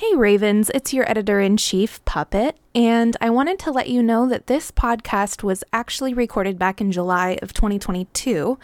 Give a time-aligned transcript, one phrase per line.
[0.00, 4.26] Hey Ravens, it's your editor in chief, Puppet, and I wanted to let you know
[4.30, 8.58] that this podcast was actually recorded back in July of 2022.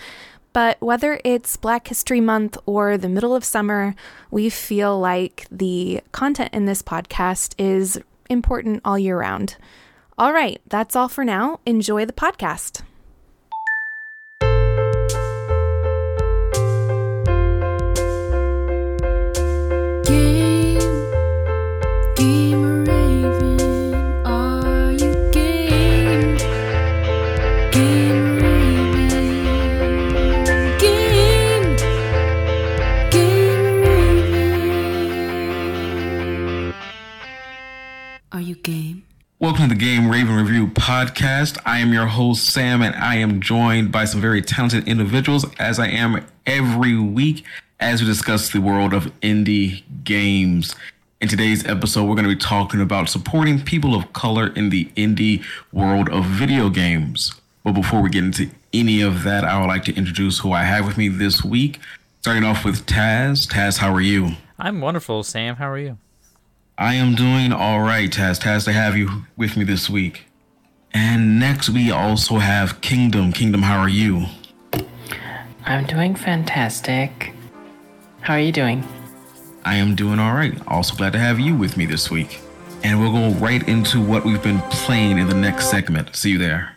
[0.54, 3.94] But whether it's Black History Month or the middle of summer,
[4.30, 8.00] we feel like the content in this podcast is
[8.30, 9.58] important all year round.
[10.16, 11.60] All right, that's all for now.
[11.66, 12.80] Enjoy the podcast.
[39.46, 41.56] Welcome to the Game Raven Review podcast.
[41.64, 45.78] I am your host, Sam, and I am joined by some very talented individuals, as
[45.78, 47.44] I am every week,
[47.78, 50.74] as we discuss the world of indie games.
[51.20, 54.86] In today's episode, we're going to be talking about supporting people of color in the
[54.96, 57.32] indie world of video games.
[57.62, 60.64] But before we get into any of that, I would like to introduce who I
[60.64, 61.78] have with me this week.
[62.20, 63.46] Starting off with Taz.
[63.46, 64.32] Taz, how are you?
[64.58, 65.54] I'm wonderful, Sam.
[65.54, 65.98] How are you?
[66.78, 68.38] I am doing all right, Taz.
[68.38, 70.26] Taz, to have you with me this week.
[70.92, 73.32] And next, we also have Kingdom.
[73.32, 74.26] Kingdom, how are you?
[75.64, 77.32] I'm doing fantastic.
[78.20, 78.86] How are you doing?
[79.64, 80.54] I am doing all right.
[80.68, 82.40] Also glad to have you with me this week.
[82.84, 86.14] And we'll go right into what we've been playing in the next segment.
[86.14, 86.76] See you there.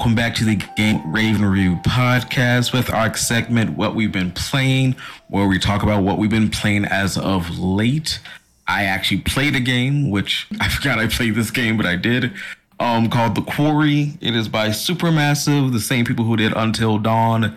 [0.00, 4.96] Welcome back to the Game Raven Review podcast with our segment, What We've Been Playing,
[5.28, 8.18] where we talk about what we've been playing as of late.
[8.66, 12.32] I actually played a game, which I forgot I played this game, but I did,
[12.78, 14.14] um, called The Quarry.
[14.22, 17.54] It is by Supermassive, the same people who did Until Dawn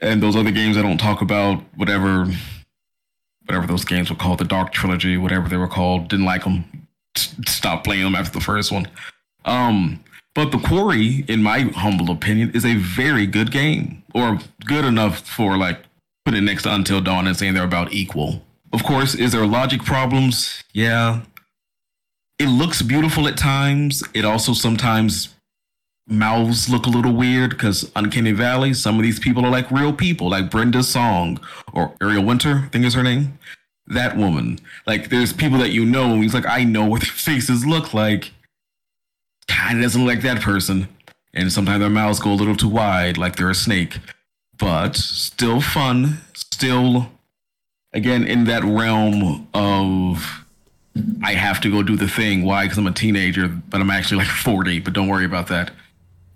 [0.00, 2.28] and those other games I don't talk about, whatever,
[3.44, 6.08] whatever those games were called, the Dark Trilogy, whatever they were called.
[6.08, 6.64] Didn't like them.
[7.14, 8.88] Stop playing them after the first one.
[9.44, 10.02] Um,
[10.38, 15.18] but The Quarry, in my humble opinion, is a very good game, or good enough
[15.26, 15.80] for like
[16.24, 18.44] put it next to Until Dawn and saying they're about equal.
[18.72, 20.62] Of course, is there logic problems?
[20.72, 21.22] Yeah.
[22.38, 24.04] It looks beautiful at times.
[24.14, 25.34] It also sometimes
[26.06, 29.92] mouths look a little weird because Uncanny Valley, some of these people are like real
[29.92, 31.40] people, like Brenda Song
[31.72, 33.40] or Ariel Winter, I think is her name.
[33.88, 34.60] That woman.
[34.86, 37.92] Like there's people that you know, and he's like, I know what their faces look
[37.92, 38.30] like
[39.48, 40.88] kind of doesn't like that person.
[41.34, 43.98] And sometimes their mouths go a little too wide, like they're a snake.
[44.58, 46.18] But still fun.
[46.34, 47.10] Still,
[47.92, 50.44] again, in that realm of
[51.22, 52.42] I have to go do the thing.
[52.42, 52.64] Why?
[52.64, 54.80] Because I'm a teenager, but I'm actually like 40.
[54.80, 55.70] But don't worry about that.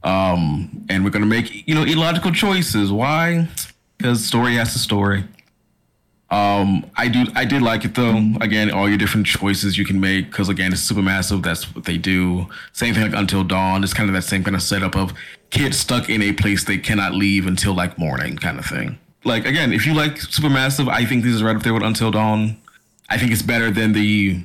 [0.05, 2.91] Um, and we're gonna make you know illogical choices.
[2.91, 3.49] Why?
[3.99, 5.25] Because story has a story.
[6.32, 7.26] Um, I do.
[7.34, 8.16] I did like it though.
[8.41, 11.43] Again, all your different choices you can make because again, it's Supermassive.
[11.43, 12.47] That's what they do.
[12.72, 13.84] Same thing like Until Dawn.
[13.84, 15.12] It's kind of that same kind of setup of
[15.50, 18.98] kids stuck in a place they cannot leave until like morning, kind of thing.
[19.25, 22.10] Like again, if you like Supermassive, I think this is right up there with Until
[22.10, 22.56] Dawn.
[23.10, 24.42] I think it's better than the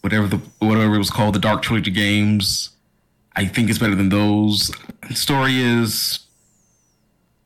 [0.00, 2.70] whatever the whatever it was called, the Dark Trilogy games.
[3.36, 4.70] I think it's better than those.
[5.10, 6.20] Story is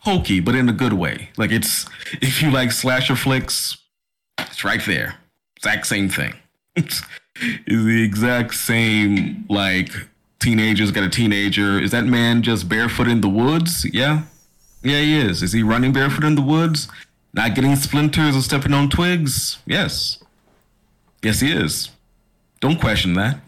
[0.05, 1.31] hokey, but in a good way.
[1.37, 1.87] Like it's
[2.21, 3.77] if you like slasher flicks,
[4.39, 5.17] it's right there.
[5.57, 6.35] Exact same thing.
[6.77, 7.03] It's,
[7.67, 9.91] the exact same like
[10.41, 11.79] teenagers got a teenager.
[11.81, 13.85] Is that man just barefoot in the woods?
[13.93, 14.23] Yeah.
[14.83, 15.43] Yeah, he is.
[15.43, 16.89] Is he running barefoot in the woods?
[17.33, 19.59] Not getting splinters or stepping on twigs?
[19.67, 20.19] Yes.
[21.23, 21.91] Yes, he is.
[22.61, 23.39] Don't question that.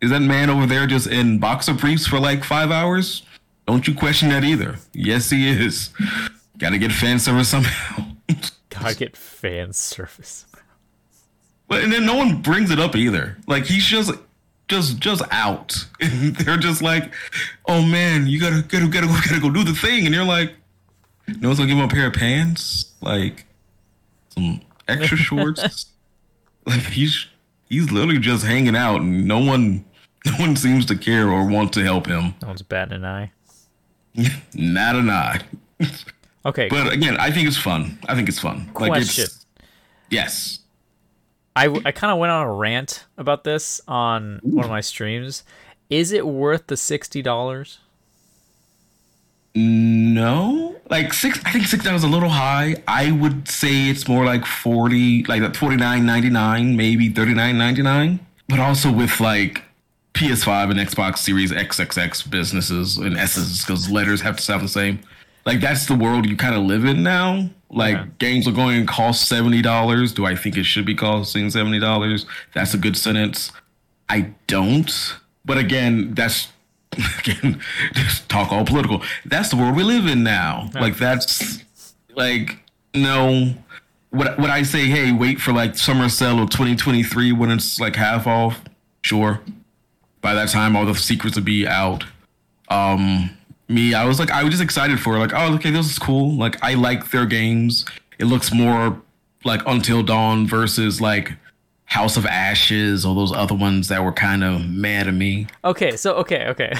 [0.00, 3.22] Is that man over there just in boxer briefs for like five hours?
[3.70, 4.78] Don't you question that either.
[4.92, 5.90] Yes, he is.
[6.58, 8.04] Gotta get fan service somehow.
[8.68, 10.44] Gotta get fan service.
[11.68, 13.36] But and then no one brings it up either.
[13.46, 14.10] Like he's just
[14.66, 15.86] just just out.
[16.00, 17.14] And they're just like,
[17.68, 20.04] oh man, you gotta gotta gotta go gotta go do the thing.
[20.04, 20.52] And you're like,
[21.38, 23.44] no one's gonna give him a pair of pants, like
[24.30, 25.86] some extra shorts.
[26.66, 27.28] like he's
[27.68, 29.84] he's literally just hanging out and no one
[30.26, 32.34] no one seems to care or want to help him.
[32.42, 33.30] No one's batting an eye.
[34.54, 35.40] Not an eye.
[36.44, 36.68] Okay.
[36.68, 37.98] But again, I think it's fun.
[38.08, 38.70] I think it's fun.
[38.72, 38.92] Question.
[38.92, 39.46] Like it's,
[40.08, 40.58] yes.
[41.56, 45.42] I, I kind of went on a rant about this on one of my streams,
[45.88, 47.78] Is it worth the sixty dollars?
[49.54, 51.40] No, like six.
[51.44, 52.82] I think six dollars is a little high.
[52.86, 57.58] I would say it's more like forty, like forty nine ninety nine, maybe thirty nine
[57.58, 58.20] ninety nine.
[58.48, 59.62] But also with like
[60.14, 65.00] PS5 and Xbox Series XXX businesses and S's because letters have to sound the same.
[65.46, 67.48] Like that's the world you kind of live in now.
[67.70, 68.06] Like Yeah.
[68.18, 70.12] games are going to cost seventy dollars.
[70.12, 72.26] Do I think it should be costing seventy dollars?
[72.54, 73.52] That's a good sentence.
[74.08, 74.90] I don't.
[75.44, 76.48] But again, that's
[77.20, 77.60] again
[77.94, 79.02] just talk all political.
[79.24, 80.70] That's the world we live in now.
[80.74, 81.64] Like that's
[82.16, 82.58] like
[82.94, 83.54] no.
[84.12, 87.94] Would would I say, hey, wait for like summer sale of 2023 when it's like
[87.94, 88.60] half off?
[89.02, 89.40] Sure.
[90.20, 92.04] By that time, all the secrets would be out.
[92.68, 93.30] Um,
[93.68, 95.18] me, I was like, I was just excited for it.
[95.18, 96.36] like, oh, okay, this is cool.
[96.36, 97.84] Like, I like their games.
[98.18, 99.00] It looks more
[99.44, 101.32] like Until Dawn versus like
[101.90, 105.46] House of Ashes or those other ones that were kind of mad at me.
[105.64, 106.72] Okay, so okay, okay.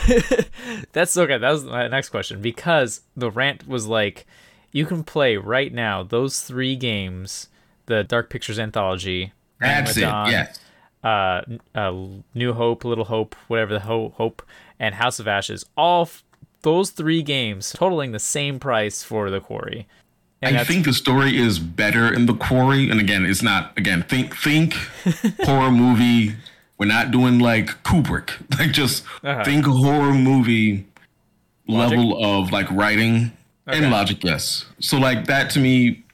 [0.92, 1.38] That's okay.
[1.38, 4.26] That was my next question because the rant was like
[4.72, 7.48] you can play right now those three games,
[7.86, 10.02] the Dark Pictures anthology, That's it.
[10.02, 10.60] Yes.
[11.02, 11.42] Uh,
[11.74, 11.92] uh,
[12.34, 14.42] New Hope, Little Hope, whatever the ho- Hope,
[14.78, 15.64] and House of Ashes.
[15.76, 16.22] All f-
[16.62, 19.86] those three games totaling the same price for the Quarry.
[20.42, 22.88] And I think the story is better in the quarry.
[22.90, 24.72] And again, it's not again, think think
[25.44, 26.34] horror movie.
[26.78, 28.30] We're not doing like Kubrick.
[28.58, 29.44] Like just Uh-huh.
[29.44, 30.86] think horror movie
[31.68, 31.98] Logic?
[31.98, 33.32] level of like writing
[33.68, 33.82] Okay.
[33.82, 34.64] and logic, yes.
[34.80, 36.04] So like that to me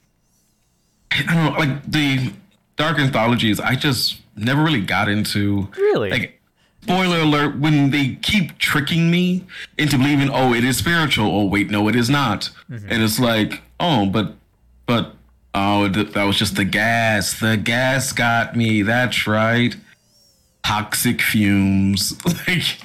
[1.12, 2.32] I don't know, like the
[2.76, 6.10] dark anthologies, I just never really got into Really?
[6.10, 6.40] like
[6.82, 9.44] spoiler alert when they keep tricking me
[9.78, 12.50] into believing oh it is spiritual oh wait no it is not.
[12.70, 12.86] Mm-hmm.
[12.90, 14.34] And it's like oh but
[14.86, 15.14] but
[15.54, 19.74] oh th- that was just the gas the gas got me that's right.
[20.62, 22.12] Toxic fumes
[22.48, 22.78] like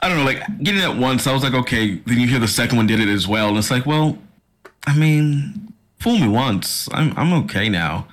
[0.00, 2.46] i don't know like getting it once i was like okay then you hear the
[2.48, 4.18] second one did it as well and it's like well
[4.86, 8.08] i mean fool me once i'm, I'm okay now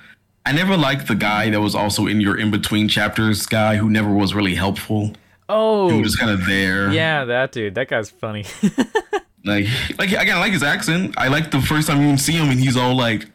[0.46, 4.12] i never liked the guy that was also in your in-between chapters guy who never
[4.12, 5.12] was really helpful.
[5.48, 6.90] Who oh, was just kind of there.
[6.92, 7.74] Yeah, that dude.
[7.74, 8.44] That guy's funny.
[9.44, 9.66] like
[9.98, 11.14] like again i like his accent.
[11.18, 13.26] I like the first time you see him and he's all like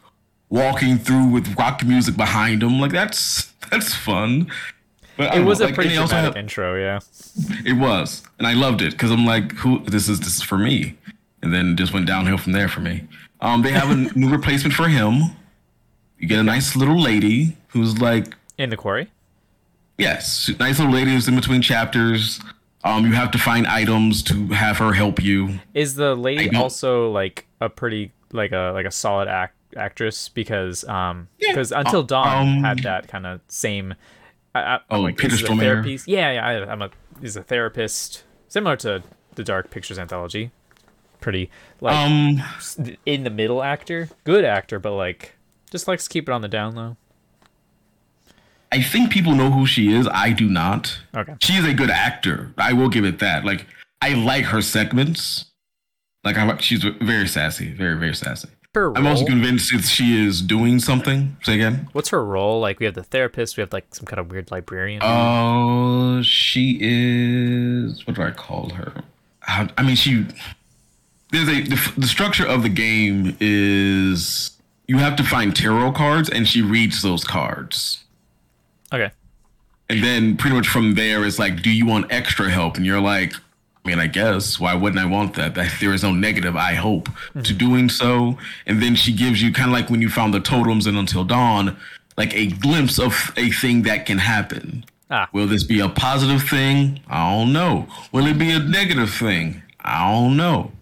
[0.48, 2.80] walking through with rock music behind him.
[2.80, 4.50] Like that's that's fun.
[5.16, 7.00] But it was know, a like, pretty dramatic had- intro, yeah.
[7.64, 8.22] it was.
[8.38, 10.96] And i loved it because i'm like who this is this is for me.
[11.42, 13.06] And then it just went downhill from there for me.
[13.40, 15.36] Um they have a new replacement for him
[16.18, 19.10] you get a nice little lady who's like In the Quarry.
[19.96, 22.40] Yes, nice little lady who's in between chapters.
[22.84, 25.58] Um, you have to find items to have her help you.
[25.74, 30.84] Is the lady also like a pretty like a like a solid act actress because
[30.84, 31.50] um Yeah.
[31.50, 33.94] because Until Uh, Dawn um, had that kind of same.
[34.54, 36.02] I, I, Oh, like, Peter this is a Stormare?
[36.06, 36.46] Yeah, yeah.
[36.46, 39.02] I, I'm a he's a therapist similar to
[39.34, 40.52] the Dark Pictures anthology.
[41.20, 41.50] Pretty
[41.80, 42.40] like Um,
[43.04, 45.34] in the middle actor, good actor, but like
[45.68, 46.96] just likes to keep it on the down low.
[48.70, 50.06] I think people know who she is.
[50.12, 50.98] I do not.
[51.16, 51.34] Okay.
[51.40, 52.52] She is a good actor.
[52.58, 53.44] I will give it that.
[53.44, 53.66] Like,
[54.02, 55.46] I like her segments.
[56.24, 58.48] Like, I like she's very sassy, very very sassy.
[58.74, 61.36] Her I'm also convinced that she is doing something.
[61.42, 61.88] Say again.
[61.92, 62.60] What's her role?
[62.60, 65.00] Like we have the therapist, we have like some kind of weird librarian.
[65.02, 68.06] Oh, she is.
[68.06, 68.92] What do I call her?
[69.40, 70.26] How- I mean, she.
[71.32, 74.50] There's a the, the structure of the game is
[74.88, 78.04] you have to find tarot cards, and she reads those cards,
[78.92, 79.10] okay.
[79.88, 82.76] and then pretty much from there it's like, do you want extra help?
[82.76, 83.34] And you're like,
[83.84, 85.54] I mean, I guess why wouldn't I want that?
[85.54, 87.08] That there is no negative, I hope,
[87.42, 88.36] to doing so.
[88.66, 91.24] And then she gives you kind of like when you found the totems in Until
[91.24, 91.76] Dawn,
[92.18, 94.84] like a glimpse of a thing that can happen.
[95.10, 95.28] Ah.
[95.32, 97.00] Will this be a positive thing?
[97.08, 97.86] I don't know.
[98.12, 99.62] Will it be a negative thing?
[99.80, 100.72] I don't know.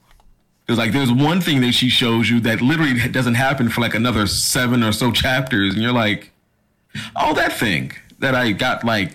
[0.66, 3.94] Because like there's one thing that she shows you that literally doesn't happen for like
[3.94, 6.32] another seven or so chapters, and you're like,
[7.14, 9.12] oh, that thing that I got like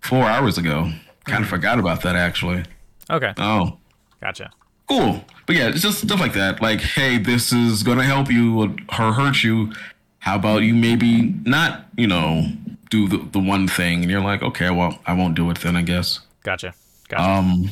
[0.00, 0.90] four hours ago.
[1.26, 2.64] Kind of forgot about that actually.
[3.08, 3.32] Okay.
[3.38, 3.78] Oh,
[4.20, 4.50] Gotcha.
[4.88, 5.24] cool.
[5.46, 6.60] But yeah, it's just stuff like that.
[6.60, 9.72] Like, hey, this is gonna help you or or hurt you.
[10.18, 12.46] How about you maybe not, you know,
[12.90, 14.00] do the, the one thing?
[14.02, 16.20] And you're like, okay, well, I won't do it then, I guess.
[16.42, 16.74] Gotcha.
[17.08, 17.22] Gotcha.
[17.22, 17.70] Um,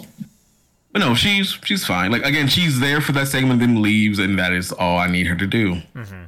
[0.93, 2.11] but no, she's she's fine.
[2.13, 5.27] Like again, she's there for that segment, then leaves, and that is all I need
[5.27, 5.77] her to do.
[5.95, 6.25] Mm-hmm.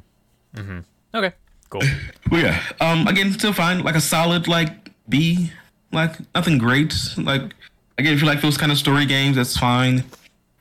[0.55, 0.79] Mm-hmm.
[1.13, 1.33] Okay.
[1.69, 1.81] Cool.
[2.29, 3.83] But yeah, um, again, still fine.
[3.83, 5.51] Like a solid like B.
[5.91, 6.93] Like nothing great.
[7.17, 7.53] Like
[7.97, 10.03] again, if you like those kind of story games, that's fine.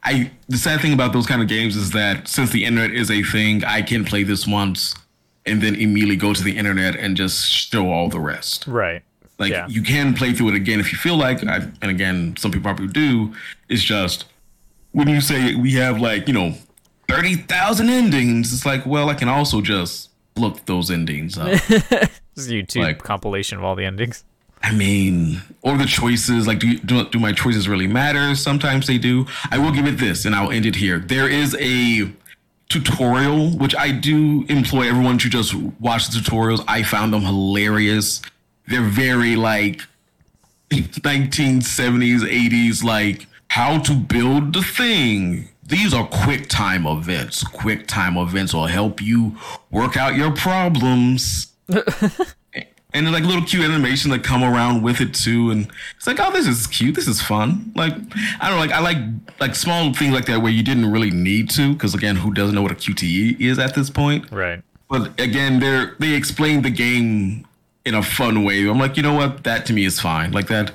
[0.04, 3.10] I the sad thing about those kind of games is that since the internet is
[3.10, 4.94] a thing, I can play this once
[5.46, 8.66] and then immediately go to the internet and just show all the rest.
[8.66, 9.02] right.
[9.44, 9.66] Like Yeah.
[9.68, 11.44] you can play through it again if you feel like.
[11.46, 13.34] I, and again, some people probably do.
[13.68, 14.24] It's just
[14.92, 16.54] when you say we have like you know
[17.08, 21.48] thirty thousand endings, it's like well, I can also just look those endings up.
[22.36, 24.24] This is YouTube Like- compilation of all the endings.
[24.60, 26.46] I mean, or the choices.
[26.48, 28.34] Like, do, you, do do my choices really matter?
[28.34, 29.26] Sometimes they do.
[29.52, 30.98] I will give it this, and I'll end it here.
[30.98, 32.10] There is a
[32.68, 36.64] tutorial which I do employ everyone to just watch the tutorials.
[36.66, 38.20] I found them hilarious.
[38.66, 39.82] They're very like
[40.70, 45.48] 1970s, 80s, like how to build the thing.
[45.66, 47.42] These are quick time events.
[47.44, 49.36] Quick time events will help you
[49.70, 51.52] work out your problems
[52.92, 56.30] and like little cute animation that come around with it too and it's like oh
[56.30, 57.92] this is cute this is fun like
[58.40, 58.98] i don't know like i like
[59.40, 62.54] like small things like that where you didn't really need to because again who doesn't
[62.54, 64.62] know what a qte is at this point Right.
[64.90, 67.46] but again they're they explain the game
[67.84, 70.46] in a fun way i'm like you know what that to me is fine like
[70.48, 70.72] that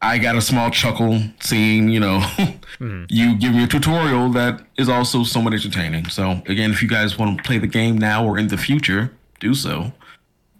[0.00, 2.24] i got a small chuckle seeing you know
[3.08, 7.18] you give me a tutorial that is also somewhat entertaining so again if you guys
[7.18, 9.10] want to play the game now or in the future
[9.40, 9.92] do so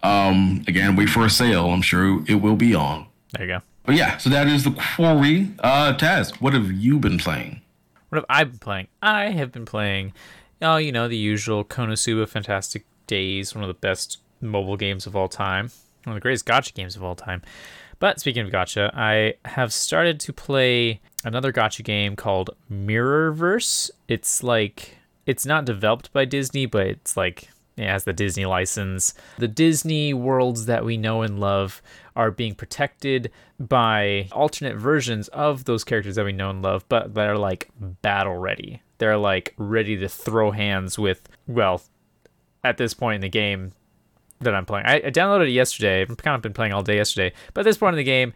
[0.03, 1.69] um, again, wait for a sale.
[1.69, 3.07] I'm sure it will be on.
[3.33, 3.61] There you go.
[3.83, 5.51] But yeah, so that is the quarry.
[5.59, 7.61] Uh, Taz, what have you been playing?
[8.09, 8.87] What have I been playing?
[9.01, 10.13] I have been playing,
[10.61, 15.15] oh, you know, the usual Konosuba Fantastic Days, one of the best mobile games of
[15.15, 15.71] all time,
[16.07, 17.41] one of the greatest gotcha games of all time.
[17.99, 23.91] But speaking of gotcha, I have started to play another gotcha game called Mirrorverse.
[24.07, 29.13] It's like, it's not developed by Disney, but it's like, it has the Disney license.
[29.37, 31.81] The Disney worlds that we know and love
[32.15, 37.13] are being protected by alternate versions of those characters that we know and love, but
[37.15, 38.81] that are like battle ready.
[38.99, 41.83] They're like ready to throw hands with, well,
[42.63, 43.73] at this point in the game
[44.39, 44.85] that I'm playing.
[44.85, 46.01] I, I downloaded it yesterday.
[46.01, 47.33] I've kind of been playing all day yesterday.
[47.53, 48.33] But at this point in the game,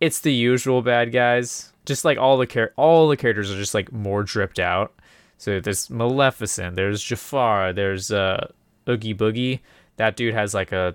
[0.00, 1.72] it's the usual bad guys.
[1.86, 4.94] Just like all the char- all the characters are just like more dripped out.
[5.38, 8.48] So there's Maleficent, there's Jafar, there's uh
[8.88, 9.60] Oogie Boogie.
[9.96, 10.94] That dude has like a,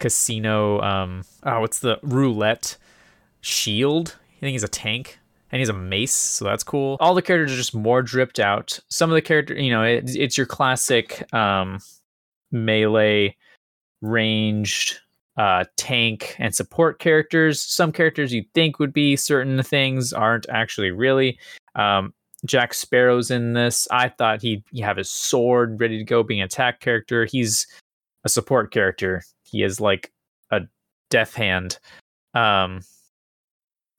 [0.00, 2.76] casino um oh what's the roulette
[3.40, 4.16] shield?
[4.36, 5.20] I think he's a tank
[5.52, 6.96] and he's a mace, so that's cool.
[6.98, 8.80] All the characters are just more dripped out.
[8.88, 11.78] Some of the characters, you know, it, it's your classic um
[12.50, 13.36] melee
[14.04, 15.00] ranged
[15.36, 17.60] uh, tank and support characters.
[17.60, 21.38] Some characters you'd think would be certain things aren't actually really.
[21.74, 23.88] Um, Jack Sparrow's in this.
[23.90, 27.24] I thought he'd have his sword ready to go, being an attack character.
[27.24, 27.66] He's
[28.24, 29.22] a support character.
[29.42, 30.12] He is like
[30.50, 30.60] a
[31.10, 31.78] death hand
[32.34, 32.80] um,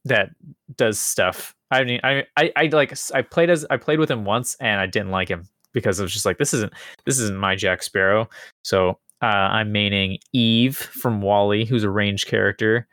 [0.05, 0.29] that
[0.75, 1.55] does stuff.
[1.71, 4.79] I mean, I, I, I like I played as I played with him once and
[4.79, 6.71] I didn't like him because it was just like this isn't
[7.05, 8.29] this isn't my Jack Sparrow.
[8.63, 12.87] So uh, I'm maining Eve from WALL-E, who's a ranged character.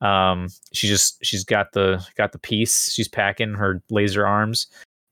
[0.00, 2.92] Um, she just she's got the got the piece.
[2.92, 4.66] She's packing her laser arms,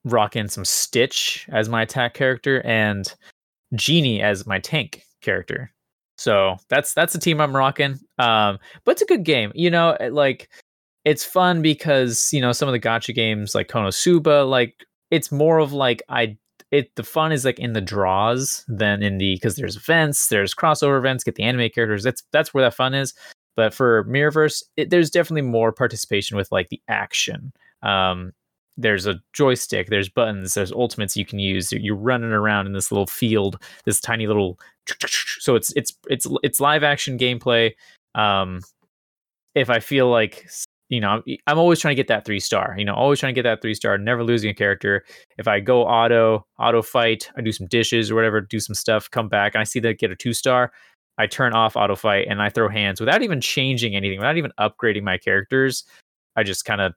[0.05, 3.13] rocking some Stitch as my attack character, and
[3.73, 5.71] Genie as my tank character.
[6.17, 7.99] So that's that's the team I'm rocking.
[8.19, 9.51] Um, but it's a good game.
[9.55, 10.49] You know, like
[11.05, 15.57] it's fun because you know some of the gotcha games like Konosuba, like it's more
[15.57, 16.37] of like I
[16.73, 20.55] it the fun is like in the draws than in the because there's events, there's
[20.55, 22.03] crossover events, get the anime characters.
[22.03, 23.13] That's that's where that fun is.
[23.55, 27.53] But for Mirrorverse, it, there's definitely more participation with like the action.
[27.83, 28.33] Um,
[28.75, 31.71] there's a joystick, there's buttons, there's ultimates you can use.
[31.71, 34.59] You're- running around in this little field, this tiny little.
[35.39, 37.73] So it's it's it's it's live action gameplay.
[38.15, 38.61] Um,
[39.55, 40.47] if I feel like
[40.93, 42.75] you know, I'm- always trying to get that three star.
[42.77, 45.03] You know, always trying to get that three star, never losing a character.
[45.39, 49.09] If I go auto, auto fight, I do some dishes or whatever, do some stuff,
[49.09, 50.71] come back, and I see that get a two star,
[51.17, 54.51] I turn off auto fight and I throw hands without even changing anything, without even
[54.59, 55.83] upgrading my characters.
[56.35, 56.93] I just kind of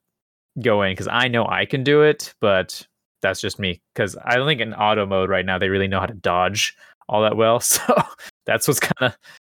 [0.63, 2.87] go in because I know I can do it, but
[3.23, 3.81] that's just me.
[3.95, 6.75] Because I don't think in auto mode right now they really know how to dodge
[7.09, 7.61] all that well.
[7.61, 7.83] So
[8.47, 9.17] that's what's kind of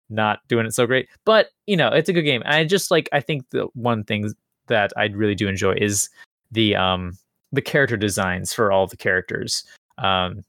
[0.09, 1.09] not doing it so great.
[1.25, 2.43] But you know, it's a good game.
[2.45, 4.33] I just like I think the one thing
[4.67, 6.09] that I really do enjoy is
[6.51, 7.17] the um
[7.51, 9.63] the character designs for all the characters.
[9.97, 10.43] Um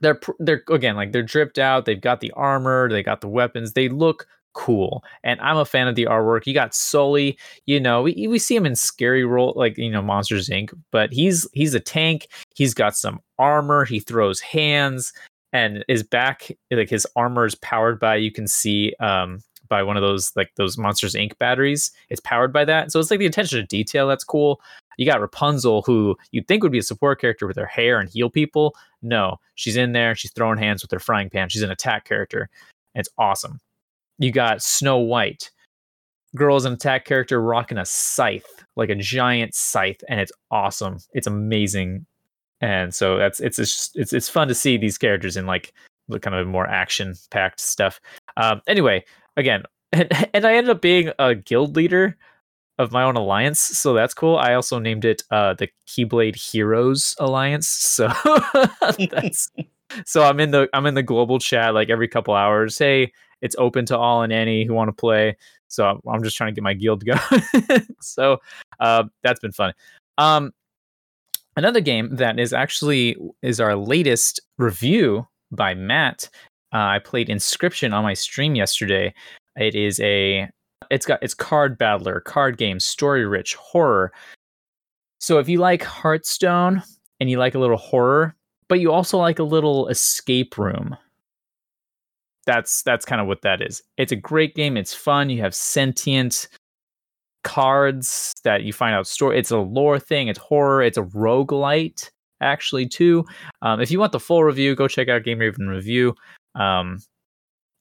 [0.00, 3.72] they're they're again like they're dripped out, they've got the armor, they got the weapons,
[3.72, 5.04] they look cool.
[5.22, 6.46] And I'm a fan of the artwork.
[6.46, 10.02] You got Sully, you know, we, we see him in scary role like you know
[10.02, 12.28] Monsters Inc, but he's he's a tank.
[12.54, 15.12] He's got some armor, he throws hands
[15.52, 19.96] and his back like his armor is powered by you can see um by one
[19.96, 21.36] of those like those monsters inc.
[21.38, 21.90] batteries.
[22.08, 22.92] It's powered by that.
[22.92, 24.60] So it's like the attention to detail that's cool.
[24.96, 28.08] You got rapunzel who you'd think would be a support character with her hair and
[28.08, 28.74] heal people.
[29.02, 30.14] No she's in there.
[30.14, 31.48] She's throwing hands with her frying pan.
[31.48, 32.48] She's an attack character.
[32.94, 33.60] It's awesome.
[34.18, 35.50] You got snow white.
[36.36, 40.98] Girl is an attack character rocking a scythe, like a giant scythe, and it's awesome.
[41.12, 42.06] It's amazing,
[42.60, 45.72] and so that's it's just it's it's fun to see these characters in like
[46.20, 48.00] kind of more action packed stuff.
[48.36, 49.04] Um, anyway,
[49.36, 52.16] again, and, and I ended up being a guild leader
[52.78, 54.36] of my own alliance, so that's cool.
[54.36, 57.68] I also named it uh, the Keyblade Heroes Alliance.
[57.68, 58.08] So
[59.10, 59.50] that's
[60.04, 62.78] so I'm in the I'm in the global chat like every couple hours.
[62.78, 65.36] Hey, it's open to all and any who want to play.
[65.68, 67.86] So I'm, I'm just trying to get my guild going.
[68.00, 68.38] so
[68.80, 69.72] uh, that's been fun.
[70.18, 70.52] Um,
[71.56, 76.28] another game that is actually is our latest review by Matt.
[76.72, 79.14] Uh, I played Inscription on my stream yesterday.
[79.56, 80.48] It is a
[80.90, 84.12] it's got it's card battler, card game, story rich, horror.
[85.18, 86.82] So if you like Hearthstone
[87.20, 88.34] and you like a little horror,
[88.68, 90.96] but you also like a little escape room,
[92.44, 93.82] that's that's kind of what that is.
[93.96, 94.76] It's a great game.
[94.76, 95.30] It's fun.
[95.30, 96.48] You have sentient
[97.46, 99.38] cards that you find out story.
[99.38, 100.26] It's a lore thing.
[100.28, 100.82] It's horror.
[100.82, 102.10] It's a rogue roguelite
[102.40, 103.24] actually too.
[103.62, 106.14] Um, if you want the full review, go check out Game Raven Review.
[106.54, 106.98] Um,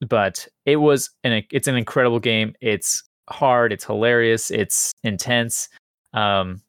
[0.07, 2.53] but it was an it's an incredible game.
[2.62, 5.67] It's hard, it's hilarious, it's intense.
[6.13, 6.62] Um,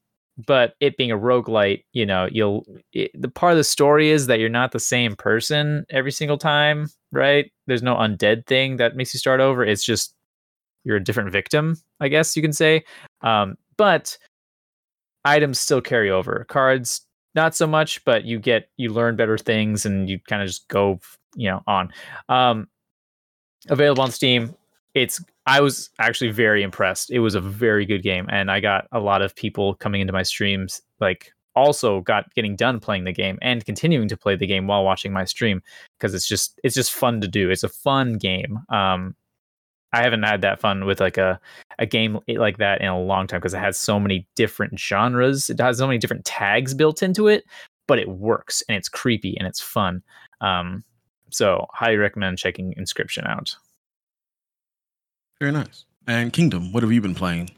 [0.47, 4.27] but it being a roguelite, you know, you'll it, the part of the story is
[4.27, 7.51] that you're not the same person every single time, right?
[7.67, 9.65] There's no undead thing that makes you start over.
[9.65, 10.15] It's just
[10.87, 12.85] you're a different victim, I guess you can say.
[13.23, 14.17] Um, but
[15.25, 16.47] items still carry over.
[16.49, 17.03] Cards
[17.35, 20.69] not so much, but you get you learn better things and you kind of just
[20.69, 21.01] go,
[21.35, 21.93] you know, on.
[22.29, 22.69] Um,
[23.69, 24.55] available on Steam.
[24.95, 27.11] It's I was actually very impressed.
[27.11, 30.13] It was a very good game, and I got a lot of people coming into
[30.13, 34.47] my streams, like also got getting done playing the game and continuing to play the
[34.47, 35.63] game while watching my stream
[35.99, 37.51] because it's just it's just fun to do.
[37.51, 38.61] It's a fun game.
[38.69, 39.17] Um,
[39.97, 41.41] I haven't had that fun with like a
[41.79, 45.49] a game like that in a long time because it has so many different genres.
[45.49, 47.45] It has so many different tags built into it,
[47.87, 50.03] but it works and it's creepy and it's fun.
[50.41, 50.85] Um,
[51.31, 53.57] so highly recommend checking Inscription out.
[55.41, 55.85] Very nice.
[56.07, 57.51] And Kingdom, what have you been playing?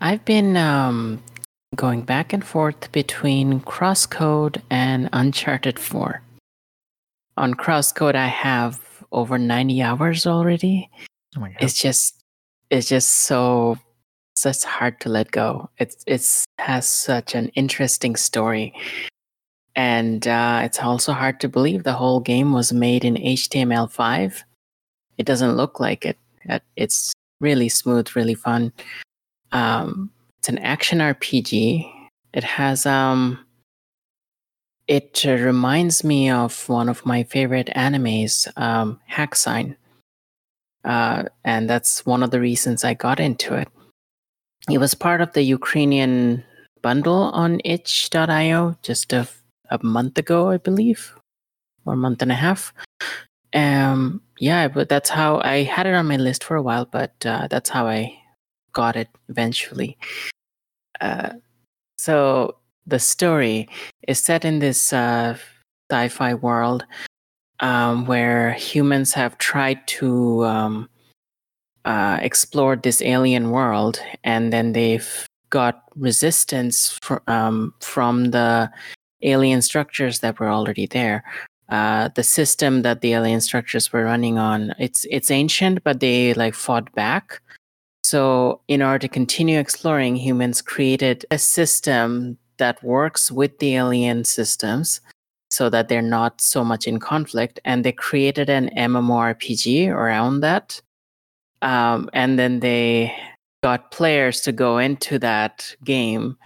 [0.00, 1.22] I've been um,
[1.74, 6.22] going back and forth between Crosscode and Uncharted 4.
[7.36, 10.88] On Crosscode, I have over 90 hours already.
[11.36, 11.58] Oh my god.
[11.60, 12.20] It's just,
[12.70, 13.76] it's just so,
[14.36, 15.68] such hard to let go.
[15.78, 18.72] It's, it's has such an interesting story
[19.76, 24.42] and uh, it's also hard to believe the whole game was made in HTML5.
[25.18, 26.18] It doesn't look like it.
[26.76, 28.72] It's really smooth, really fun.
[29.52, 31.92] Um, it's an action RPG.
[32.32, 33.45] It has um,
[34.88, 39.76] it uh, reminds me of one of my favorite animes, um, Hack-Sign.
[40.84, 43.68] Uh, and that's one of the reasons I got into it.
[44.70, 46.44] It was part of the Ukrainian
[46.82, 49.28] bundle on itch.io just a
[49.70, 51.14] a month ago, I believe,
[51.84, 52.72] or a month and a half.
[53.54, 57.14] Um, yeah, but that's how I had it on my list for a while, but
[57.24, 58.16] uh, that's how I
[58.72, 59.96] got it eventually.
[61.00, 61.34] Uh,
[61.98, 63.68] so the story
[64.06, 65.36] is set in this uh,
[65.90, 66.84] sci-fi world
[67.60, 70.88] um, where humans have tried to um,
[71.84, 78.70] uh, explore this alien world, and then they've got resistance fr- um, from the
[79.22, 81.24] alien structures that were already there.
[81.68, 86.34] Uh, the system that the alien structures were running on, it's it's ancient, but they
[86.34, 87.40] like fought back.
[88.04, 94.24] So, in order to continue exploring, humans created a system that works with the alien
[94.24, 95.00] systems
[95.50, 97.60] so that they're not so much in conflict.
[97.64, 100.80] And they created an MMORPG around that.
[101.62, 103.14] Um, and then they
[103.62, 106.36] got players to go into that game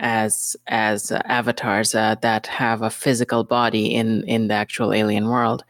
[0.00, 5.28] as as uh, avatars uh, that have a physical body in in the actual alien
[5.28, 5.62] world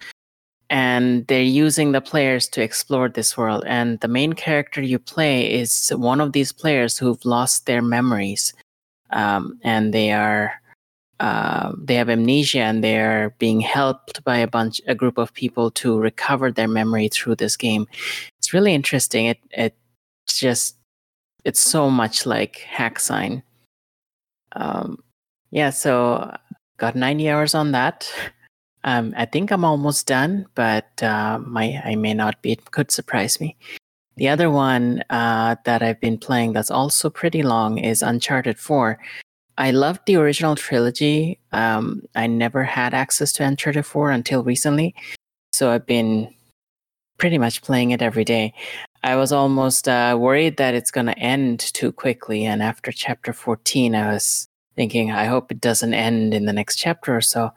[0.70, 5.52] and they're using the players to explore this world and the main character you play
[5.52, 8.54] is one of these players who've lost their memories
[9.12, 10.52] um, and they are
[11.20, 15.70] uh, they have amnesia and they're being helped by a bunch a group of people
[15.70, 17.86] to recover their memory through this game
[18.38, 19.74] it's really interesting it it
[20.26, 20.76] just
[21.44, 23.42] it's so much like Hack-Sign
[24.52, 25.02] um,
[25.50, 26.34] yeah, so
[26.78, 28.10] got 90 hours on that.
[28.84, 32.52] Um, I think I'm almost done, but uh, my I may not be.
[32.52, 33.56] It could surprise me.
[34.16, 38.98] The other one uh, that I've been playing that's also pretty long is Uncharted 4.
[39.58, 41.38] I loved the original trilogy.
[41.52, 44.94] Um, I never had access to Uncharted 4 until recently,
[45.52, 46.32] so I've been
[47.18, 48.54] pretty much playing it every day.
[49.02, 52.44] I was almost uh, worried that it's going to end too quickly.
[52.44, 56.76] And after chapter 14, I was thinking, I hope it doesn't end in the next
[56.76, 57.52] chapter or so.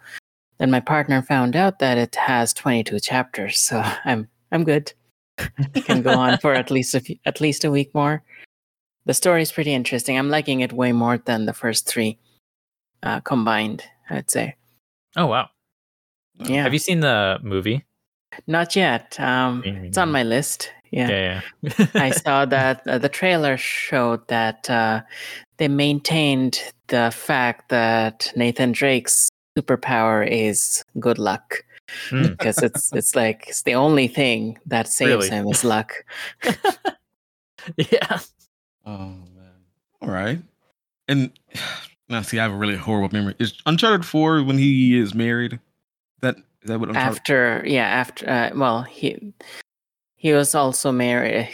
[0.58, 4.94] Then my partner found out that it has 22 chapters, so I'm I'm good.
[5.86, 8.24] Can go on for at least a few, at least a week more.
[9.06, 10.17] The story is pretty interesting.
[10.17, 12.17] I'm liking it way more than the first three
[13.02, 13.84] uh, combined.
[14.10, 14.56] I'd say.
[15.15, 15.50] Oh wow.
[16.36, 16.63] Yeah.
[16.63, 17.86] Have you seen the movie?
[18.48, 19.19] Not yet.
[19.19, 20.72] Um, it's on my list.
[20.91, 21.10] Yeah.
[21.10, 21.41] Yeah.
[21.62, 21.88] yeah.
[21.93, 25.02] I saw that uh, the trailer showed that uh,
[25.58, 31.63] they maintained the fact that Nathan Drake's superpower is good luck
[32.10, 32.30] Mm.
[32.38, 35.30] because it's it's like it's the only thing that saves Really?
[35.30, 35.93] him is luck.
[37.78, 38.19] yeah.
[38.86, 38.98] Oh
[39.36, 39.52] man.
[40.02, 40.39] All right.
[41.08, 41.32] And
[42.10, 43.36] now see, I have a really horrible memory.
[43.39, 45.60] Is Uncharted Four when he is married?
[46.22, 47.17] That is that what Uncharted?
[47.17, 49.34] After yeah, after uh, well he
[50.15, 51.50] he was also married.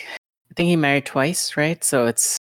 [0.51, 1.83] I think he married twice, right?
[1.83, 2.37] So it's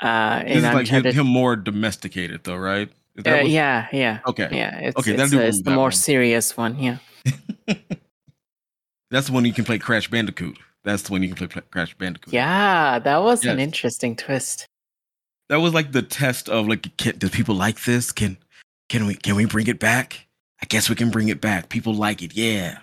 [0.00, 2.90] uh this in is like him, him more domesticated, though, right?
[3.18, 4.48] Uh, what- yeah, yeah, Okay.
[4.52, 4.78] yeah.
[4.78, 5.92] It's, Okay, it's, uh, it it's the more one.
[5.92, 6.78] serious one.
[6.78, 6.98] Yeah.
[9.10, 10.58] That's the one you can play Crash Bandicoot.
[10.84, 12.32] That's the one you can play Pla- Crash Bandicoot.
[12.32, 14.66] Yeah, that was an interesting twist.
[15.50, 18.10] That was like the test of like, can, do people like this?
[18.12, 18.38] Can
[18.88, 20.26] can we can we bring it back?
[20.62, 21.68] I guess we can bring it back.
[21.68, 22.34] People like it.
[22.34, 22.78] Yeah.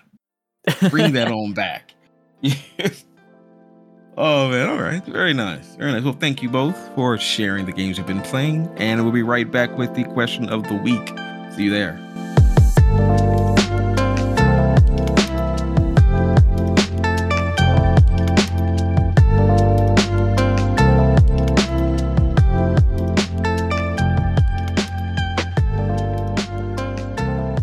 [0.89, 1.94] Bring that on back.
[4.20, 5.04] oh man, all right.
[5.06, 5.76] Very nice.
[5.76, 6.04] Very nice.
[6.04, 8.70] Well, thank you both for sharing the games you've been playing.
[8.78, 11.08] And we'll be right back with the question of the week.
[11.56, 11.98] See you there.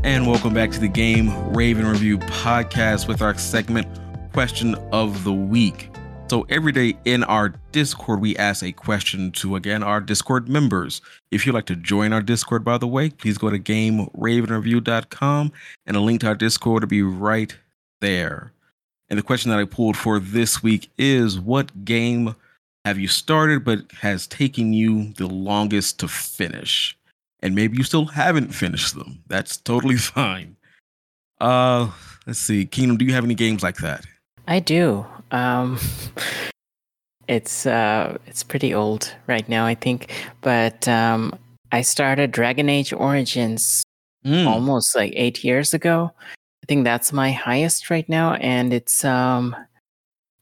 [0.02, 3.86] And welcome back to the Game Raven Review podcast with our segment
[4.32, 5.90] Question of the Week.
[6.28, 11.00] So, every day in our Discord, we ask a question to, again, our Discord members.
[11.30, 15.52] If you'd like to join our Discord, by the way, please go to GameRavenReview.com
[15.86, 17.56] and a link to our Discord will be right
[18.00, 18.52] there.
[19.08, 22.34] And the question that I pulled for this week is What game
[22.84, 26.96] have you started but has taken you the longest to finish?
[27.40, 29.22] and maybe you still haven't finished them.
[29.28, 30.56] That's totally fine.
[31.40, 31.90] Uh,
[32.26, 32.96] let's see, Kingdom.
[32.96, 34.04] Do you have any games like that?
[34.48, 35.06] I do.
[35.30, 35.78] Um,
[37.28, 40.12] it's uh, it's pretty old right now, I think.
[40.40, 41.38] But um,
[41.72, 43.84] I started Dragon Age Origins
[44.26, 46.10] Mm, almost like eight years ago.
[46.20, 49.54] I think that's my highest right now, and it's um,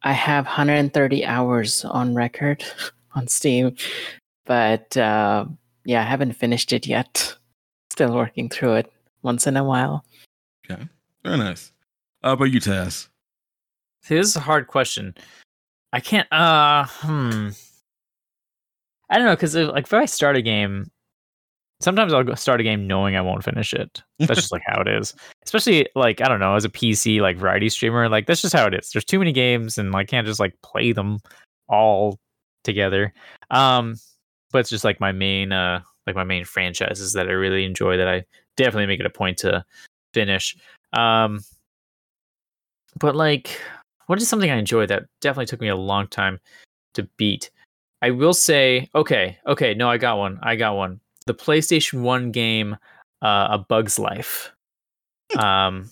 [0.02, 2.64] I have 130 hours on record
[3.14, 3.76] on Steam,
[4.46, 5.44] but uh,
[5.84, 7.34] yeah, I haven't finished it yet.
[7.90, 8.92] Still working through it
[9.22, 10.04] once in a while.
[10.64, 10.88] Okay,
[11.22, 11.70] very nice.
[12.22, 13.08] How about you, Taz?
[14.04, 15.14] See, this is a hard question.
[15.92, 16.30] I can't.
[16.30, 17.48] Uh, hmm.
[19.08, 20.90] I don't know because like if I start a game,
[21.80, 24.02] sometimes I'll start a game knowing I won't finish it.
[24.18, 25.14] That's just like how it is.
[25.44, 28.66] Especially like I don't know as a PC like variety streamer, like that's just how
[28.66, 28.90] it is.
[28.90, 31.18] There's too many games and I can't just like play them
[31.68, 32.18] all
[32.62, 33.14] together.
[33.50, 33.96] Um,
[34.52, 37.96] but it's just like my main uh like my main franchises that I really enjoy
[37.96, 38.24] that I
[38.58, 39.64] definitely make it a point to
[40.12, 40.56] finish.
[40.92, 41.40] Um,
[42.98, 43.58] but like
[44.06, 46.40] what is something I enjoy that definitely took me a long time
[46.94, 47.50] to beat?
[48.02, 50.38] I will say, okay, okay, no, I got one.
[50.42, 51.00] I got one.
[51.26, 52.76] The PlayStation 1 game,
[53.22, 54.50] uh, A Bug's Life.
[55.38, 55.90] Um,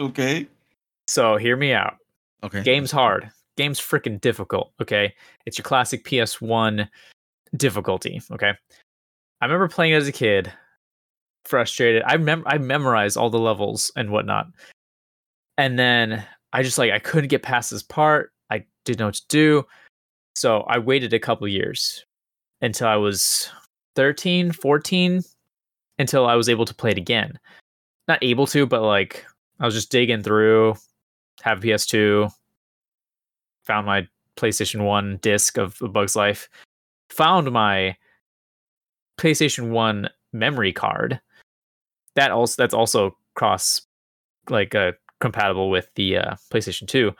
[0.00, 0.46] Okay.
[1.06, 1.96] so hear me out.
[2.44, 2.62] Okay.
[2.62, 3.30] Game's hard.
[3.56, 4.72] Game's freaking difficult.
[4.80, 5.12] Okay.
[5.44, 6.88] It's your classic PS1
[7.56, 8.22] difficulty.
[8.30, 8.52] Okay.
[9.40, 10.52] I remember playing it as a kid,
[11.44, 12.04] frustrated.
[12.06, 14.46] I remember I memorized all the levels and whatnot.
[15.58, 18.32] And then I just like I couldn't get past this part.
[18.50, 19.66] I didn't know what to do.
[20.34, 22.04] So I waited a couple years
[22.60, 23.50] until I was
[23.96, 25.22] 13, 14
[25.98, 27.38] until I was able to play it again.
[28.08, 29.24] Not able to, but like
[29.60, 30.74] I was just digging through,
[31.42, 32.32] have a PS2,
[33.64, 36.48] found my PlayStation 1 disc of Bug's Life,
[37.10, 37.96] found my
[39.18, 41.20] PlayStation 1 memory card.
[42.16, 43.82] That also that's also cross
[44.50, 47.12] like uh compatible with the uh, PlayStation 2.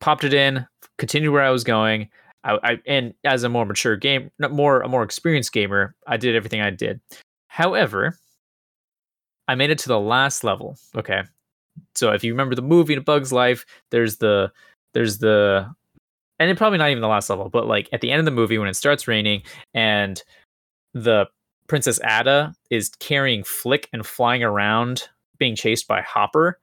[0.00, 0.66] Popped it in,
[0.98, 2.08] continued where I was going.
[2.42, 6.34] I, I and as a more mature game, more a more experienced gamer, I did
[6.34, 7.00] everything I did.
[7.46, 8.18] However,
[9.46, 10.76] I made it to the last level.
[10.96, 11.22] Okay,
[11.94, 14.50] so if you remember the movie Bug's Life, there's the
[14.94, 15.70] there's the
[16.38, 18.30] and it probably not even the last level, but like at the end of the
[18.30, 19.42] movie when it starts raining
[19.74, 20.22] and
[20.92, 21.26] the
[21.68, 26.58] Princess Atta is carrying Flick and flying around being chased by Hopper,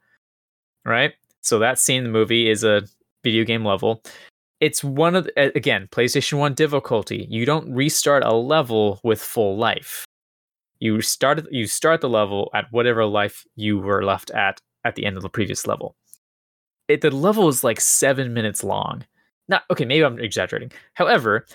[0.85, 1.13] right?
[1.41, 2.83] So that scene in the movie is a
[3.23, 4.01] video game level.
[4.59, 7.27] It's one of the, again PlayStation One difficulty.
[7.29, 10.05] You don't restart a level with full life.
[10.79, 15.05] You start you start the level at whatever life you were left at at the
[15.05, 15.95] end of the previous level.
[16.87, 19.05] It the level is like seven minutes long.
[19.47, 20.71] Not okay, maybe I'm exaggerating.
[20.93, 21.45] However,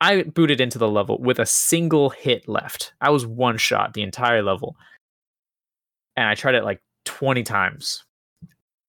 [0.00, 2.94] I booted into the level with a single hit left.
[3.00, 4.76] I was one shot the entire level.
[6.16, 8.04] And I tried it like 20 times,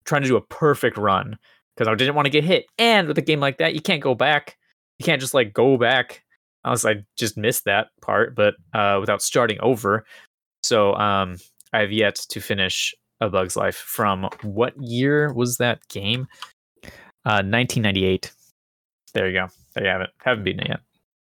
[0.06, 1.38] trying to do a perfect run
[1.76, 2.66] because I didn't want to get hit.
[2.78, 4.58] And with a game like that, you can't go back.
[5.00, 6.24] You can't just like go back.
[6.64, 10.06] Unless I just missed that part, but uh, without starting over.
[10.62, 11.38] So um,
[11.74, 16.28] I have yet to finish A Bug's Life from what year was that game?
[17.26, 18.32] Uh, 1998.
[19.16, 19.48] There you go.
[19.74, 20.12] There you have it.
[20.20, 20.82] Haven't beaten it yet.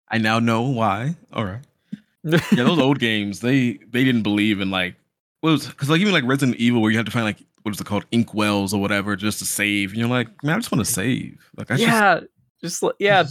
[0.09, 1.15] I now know why.
[1.31, 1.61] All right.
[2.23, 4.95] yeah, those old games, they they didn't believe in like
[5.39, 7.73] what was because like even like Resident Evil where you have to find like what
[7.73, 10.59] is it called ink wells or whatever just to save, and you're like, man, I
[10.59, 11.37] just want to save.
[11.57, 12.19] Like, I yeah,
[12.61, 13.23] just, just yeah.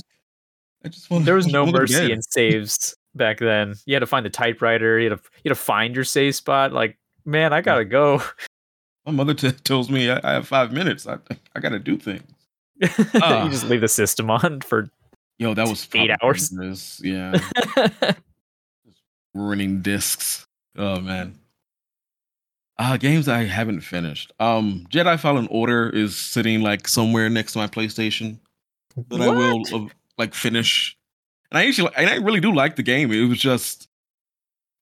[0.85, 1.25] I just want.
[1.25, 3.75] There was no mercy in saves back then.
[3.87, 4.99] You had to find the typewriter.
[4.99, 6.73] You had to you had to find your save spot.
[6.73, 8.23] Like, man, I gotta go.
[9.07, 11.07] My mother t- tells me I, I, have five minutes.
[11.07, 11.19] I
[11.55, 12.23] I gotta do things.
[12.83, 14.89] Uh, you just leave the system on for
[15.39, 15.55] yo.
[15.55, 16.51] That was eight hours.
[16.51, 17.01] This.
[17.03, 17.39] Yeah,
[19.35, 20.47] ruining discs.
[20.77, 21.39] Oh man.
[22.81, 24.33] Uh, games I haven't finished.
[24.41, 28.39] Um, Jedi Fallen Order is sitting like somewhere next to my PlayStation
[28.97, 29.21] that what?
[29.21, 30.97] I will uh, like finish.
[31.51, 33.13] And I actually, and I really do like the game.
[33.13, 33.87] It was just,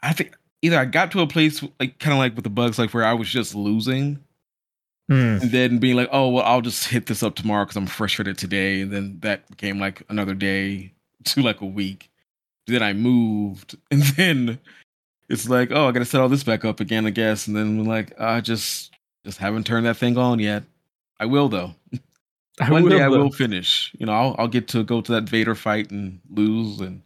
[0.01, 2.79] I think either I got to a place like kind of like with the bugs,
[2.79, 4.23] like where I was just losing,
[5.11, 5.43] mm.
[5.43, 8.39] and then being like, oh well, I'll just hit this up tomorrow because I'm frustrated
[8.39, 10.93] today, and then that became like another day
[11.25, 12.11] to like a week.
[12.69, 14.61] Then I moved, and then
[15.29, 17.47] it's like, oh, I got to set all this back up again, I guess.
[17.47, 18.93] And then like, I just
[19.25, 20.65] just haven't turned that thing on yet.
[21.21, 21.75] I will though.
[22.61, 23.95] I One will, day I will finish.
[23.99, 27.03] You know, I'll I'll get to go to that Vader fight and lose and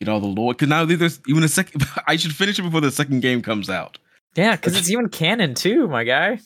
[0.00, 0.52] get all the lore.
[0.52, 1.84] Because now there's even a second.
[2.06, 3.98] I should finish it before the second game comes out.
[4.34, 6.40] Yeah, because it's even canon too, my guy.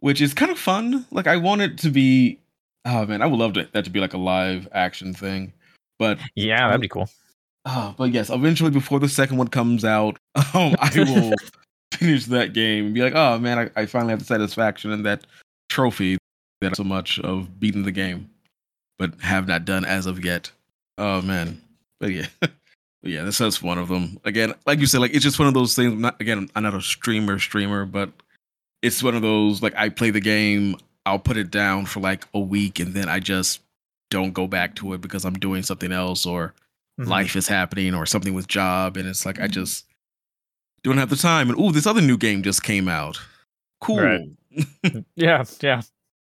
[0.00, 1.06] Which is kind of fun.
[1.10, 2.38] Like I want it to be.
[2.84, 5.52] Oh man, I would love to, that to be like a live action thing.
[5.98, 7.08] But yeah, that'd be cool.
[7.68, 10.18] Oh, but yes, eventually before the second one comes out,
[10.54, 11.32] um, I will
[11.92, 15.04] finish that game and be like, oh man, I, I finally have the satisfaction and
[15.04, 15.26] that
[15.68, 16.16] trophy
[16.60, 18.30] that so much of beating the game,
[18.98, 20.52] but have not done as of yet.
[20.96, 21.60] Oh man,
[21.98, 22.52] but yeah, but
[23.02, 24.20] yeah, this is one of them.
[24.24, 25.92] Again, like you said, like it's just one of those things.
[26.00, 28.10] Not again, I'm not a streamer streamer, but
[28.80, 32.26] it's one of those like I play the game, I'll put it down for like
[32.32, 33.60] a week, and then I just
[34.08, 36.54] don't go back to it because I'm doing something else or
[36.98, 37.10] mm-hmm.
[37.10, 39.84] life is happening or something with job, and it's like I just
[40.82, 41.50] don't have the time.
[41.50, 43.20] And oh, this other new game just came out.
[43.80, 44.00] Cool.
[44.00, 45.04] Right.
[45.16, 45.82] yeah, yeah.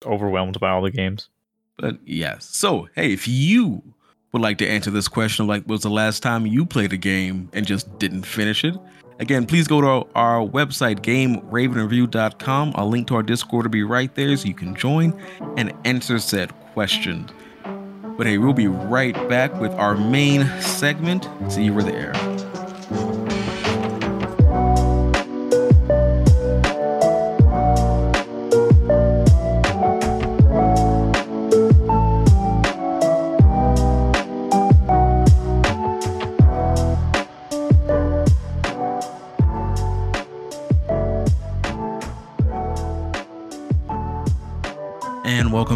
[0.04, 1.28] Overwhelmed by all the games.
[1.76, 2.44] But yes.
[2.44, 3.82] So hey, if you
[4.32, 6.96] would like to answer this question, of like was the last time you played a
[6.96, 8.76] game and just didn't finish it?
[9.20, 12.72] Again, please go to our, our website, GameRavenReview.com.
[12.74, 15.20] A link to our Discord will be right there so you can join
[15.58, 17.28] and answer said question.
[18.20, 21.26] But hey, we'll be right back with our main segment.
[21.50, 22.29] See you over there.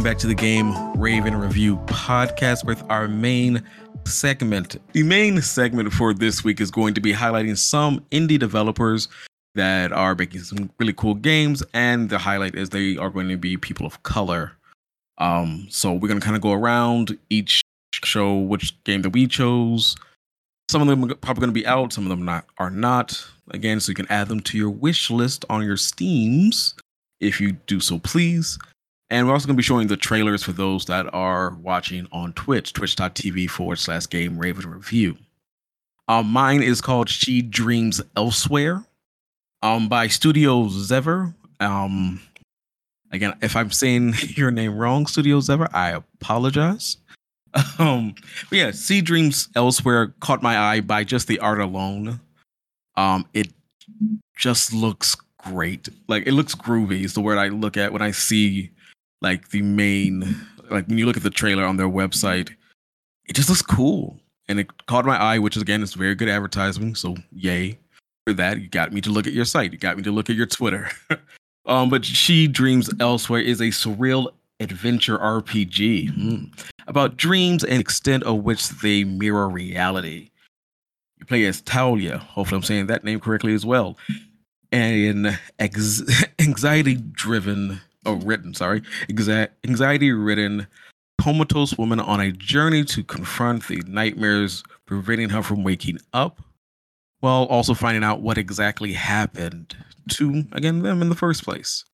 [0.05, 3.63] Back to the Game Raven Review podcast with our main
[4.05, 4.77] segment.
[4.93, 9.09] The main segment for this week is going to be highlighting some indie developers
[9.55, 13.39] that are making some really cool games, and the highlight is they are going to
[13.39, 14.53] be people of color.
[15.17, 17.63] Um, so we're going to kind of go around each
[17.95, 19.97] show which game that we chose.
[20.71, 23.27] Some of them are probably going to be out, some of them not are not.
[23.53, 26.75] Again, so you can add them to your wish list on your Steams
[27.21, 28.59] if you do so, please.
[29.11, 32.33] And we're also going to be showing the trailers for those that are watching on
[32.33, 35.17] Twitch, twitch.tv forward slash game raven review.
[36.09, 38.85] Um, mine is called She Dreams Elsewhere
[39.63, 41.35] um, by Studio Zevere.
[41.61, 42.21] Um,
[43.11, 46.99] again, if I'm saying your name wrong, Studio Zevere, I apologize.
[47.79, 48.17] Um,
[48.51, 52.19] but yeah, She Dreams Elsewhere caught my eye by just the art alone.
[52.97, 53.53] Um, it
[54.37, 55.89] just looks great.
[56.09, 58.71] Like it looks groovy is the word I look at when I see
[59.25, 60.37] like the main
[60.71, 62.51] like when you look at the trailer on their website,
[63.27, 64.21] it just looks cool.
[64.47, 66.95] And it caught my eye, which is again is very good advertising.
[66.95, 67.79] So yay
[68.27, 68.61] for that.
[68.61, 69.73] You got me to look at your site.
[69.73, 70.91] You got me to look at your Twitter.
[71.67, 74.29] um, but She Dreams Elsewhere is a surreal
[74.61, 76.45] adventure RPG hmm,
[76.87, 80.31] about dreams and extent of which they mirror reality.
[81.19, 83.97] You play as Thalia, hopefully I'm saying that name correctly as well,
[84.73, 86.03] an ex-
[86.39, 90.67] anxiety-driven, oh, written, sorry, exa- anxiety-ridden,
[91.21, 96.43] comatose woman on a journey to confront the nightmares preventing her from waking up,
[97.21, 99.77] while also finding out what exactly happened
[100.11, 101.85] to again them in the first place.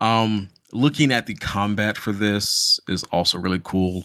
[0.00, 4.04] Um, looking at the combat for this is also really cool.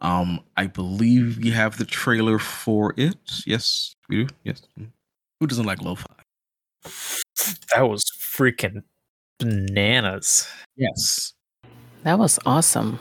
[0.00, 3.16] Um, I believe we have the trailer for it.
[3.46, 4.34] Yes, we do.
[4.42, 4.62] Yes.
[5.40, 6.06] Who doesn't like lo-fi?
[7.74, 8.82] That was freaking
[9.38, 10.48] bananas.
[10.76, 11.32] Yes.
[12.04, 12.98] That was awesome.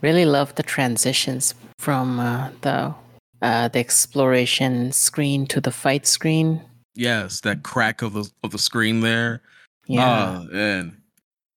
[0.00, 2.94] Really love the transitions from uh, the
[3.42, 6.62] uh, the exploration screen to the fight screen.
[6.94, 9.42] Yes, that crack of the of the screen there.
[9.86, 10.96] Yeah, Oh, man.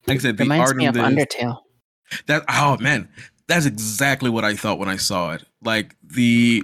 [0.07, 1.57] Like I said, the reminds art me of of this, Undertale.
[2.27, 3.07] that oh man,
[3.47, 5.43] that's exactly what I thought when I saw it.
[5.63, 6.63] Like the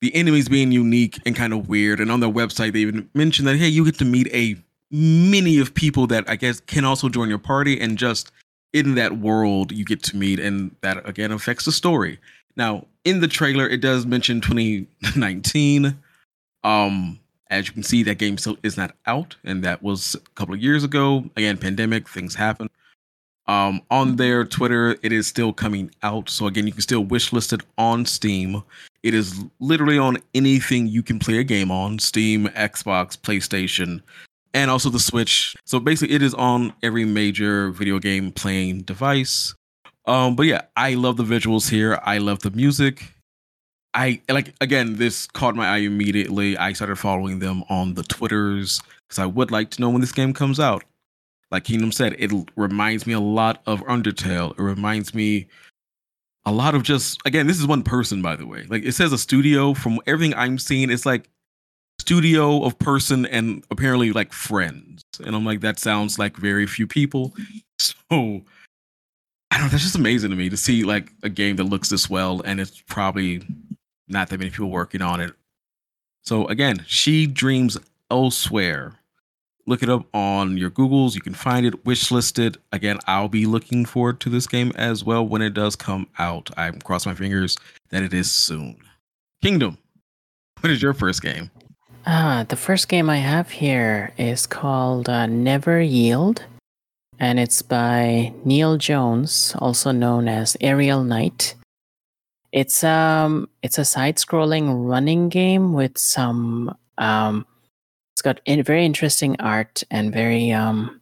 [0.00, 2.00] the enemies being unique and kind of weird.
[2.00, 4.56] And on their website, they even mentioned that hey, you get to meet a
[4.96, 8.32] many of people that I guess can also join your party, and just
[8.72, 12.18] in that world you get to meet, and that again affects the story.
[12.56, 15.96] Now, in the trailer, it does mention 2019.
[16.64, 20.30] Um, as you can see, that game still is not out, and that was a
[20.30, 21.24] couple of years ago.
[21.36, 22.68] Again, pandemic, things happen.
[23.48, 26.28] Um, on their Twitter, it is still coming out.
[26.30, 28.62] So again, you can still wishlist it on Steam.
[29.02, 34.00] It is literally on anything you can play a game on: Steam, Xbox, PlayStation,
[34.54, 35.54] and also the Switch.
[35.64, 39.54] So basically, it is on every major video game playing device.
[40.06, 41.98] Um, but yeah, I love the visuals here.
[42.02, 43.12] I love the music.
[43.94, 46.56] I like again, this caught my eye immediately.
[46.56, 50.12] I started following them on the Twitters because I would like to know when this
[50.12, 50.84] game comes out.
[51.50, 54.52] Like Kingdom said, it reminds me a lot of Undertale.
[54.52, 55.46] It reminds me
[56.44, 58.66] a lot of just again, this is one person, by the way.
[58.68, 59.74] Like it says a studio.
[59.74, 61.28] From everything I'm seeing, it's like
[62.06, 65.02] studio of person and apparently like friends.
[65.24, 67.34] And I'm like, that sounds like very few people.
[67.78, 71.64] So I don't know, that's just amazing to me to see like a game that
[71.64, 73.42] looks this well and it's probably
[74.08, 75.34] not that many people working on it.
[76.22, 77.76] So again, She Dreams
[78.10, 78.94] Elsewhere.
[79.66, 81.14] Look it up on your Googles.
[81.14, 82.56] You can find it, wishlisted.
[82.72, 86.48] Again, I'll be looking forward to this game as well when it does come out.
[86.56, 87.58] I'm cross my fingers
[87.90, 88.78] that it is soon.
[89.42, 89.76] Kingdom.
[90.60, 91.50] What is your first game?
[92.08, 96.44] Ah, the first game I have here is called uh, Never Yield,
[97.18, 101.56] and it's by Neil Jones, also known as Aerial Knight.
[102.52, 107.44] It's um, it's a side-scrolling running game with some um,
[108.14, 111.00] it's got in, very interesting art and very um,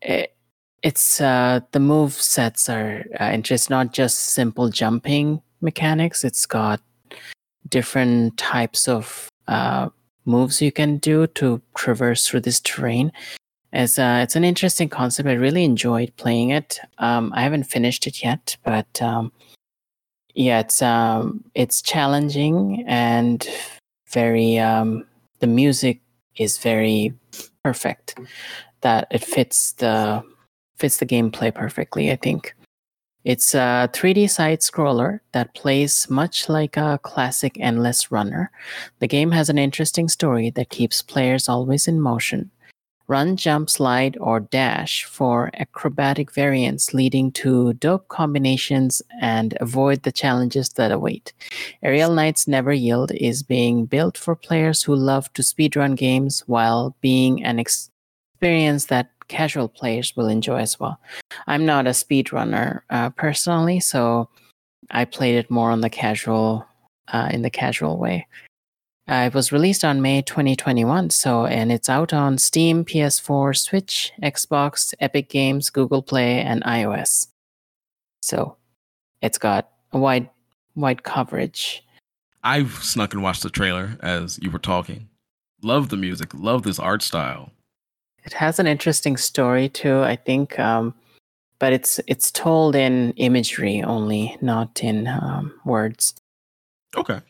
[0.00, 0.34] it,
[0.82, 3.36] it's uh, the move sets are uh,
[3.68, 6.24] not just simple jumping mechanics.
[6.24, 6.80] It's got
[7.68, 9.88] different types of uh,
[10.24, 13.12] moves you can do to traverse through this terrain.
[13.72, 15.28] It's uh, it's an interesting concept.
[15.28, 16.78] I really enjoyed playing it.
[16.98, 19.32] Um, I haven't finished it yet, but um,
[20.34, 23.48] yeah, it's um, it's challenging and
[24.10, 24.58] very.
[24.58, 25.06] Um,
[25.40, 26.00] the music
[26.36, 27.12] is very
[27.64, 28.18] perfect.
[28.82, 30.22] That it fits the
[30.76, 32.12] fits the gameplay perfectly.
[32.12, 32.54] I think.
[33.24, 38.50] It's a 3D side scroller that plays much like a classic endless runner.
[38.98, 42.50] The game has an interesting story that keeps players always in motion.
[43.06, 50.12] Run, jump, slide, or dash for acrobatic variants leading to dope combinations and avoid the
[50.12, 51.32] challenges that await.
[51.82, 56.96] Aerial Knights Never Yield is being built for players who love to speedrun games while
[57.00, 57.90] being an ex-
[58.34, 61.00] experience that casual players will enjoy as well.
[61.46, 64.28] I'm not a speedrunner uh, personally, so
[64.90, 66.66] I played it more on the casual,
[67.08, 68.26] uh, in the casual way.
[69.06, 74.12] Uh, it was released on May 2021, so and it's out on Steam, PS4, Switch,
[74.22, 77.26] Xbox, Epic Games, Google Play, and iOS.
[78.22, 78.56] So
[79.20, 80.30] it's got a wide,
[80.74, 81.84] wide coverage.
[82.42, 85.08] I've snuck and watched the trailer as you were talking.
[85.62, 86.32] Love the music.
[86.32, 87.50] Love this art style.
[88.24, 90.94] It has an interesting story too, I think, um,
[91.58, 96.14] but it's it's told in imagery only, not in um, words.
[96.96, 97.20] Okay.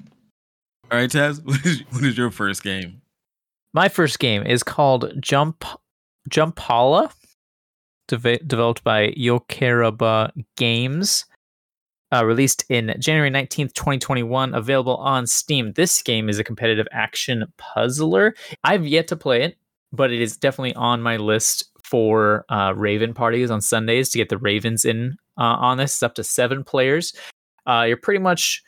[0.91, 1.41] All right, Taz.
[1.45, 3.01] What is, what is your first game?
[3.73, 5.65] My first game is called Jump
[6.29, 7.11] Jumpala,
[8.09, 11.25] deve- developed by Yokeraba Games.
[12.13, 15.73] Uh, released in January 19th, 2021, available on Steam.
[15.73, 18.35] This game is a competitive action puzzler.
[18.63, 19.57] I've yet to play it,
[19.95, 24.29] but it is definitely on my list for uh, Raven parties on Sundays to get
[24.29, 25.93] the Ravens in uh, on this.
[25.93, 27.15] It's up to seven players.
[27.67, 28.63] Uh, you're pretty much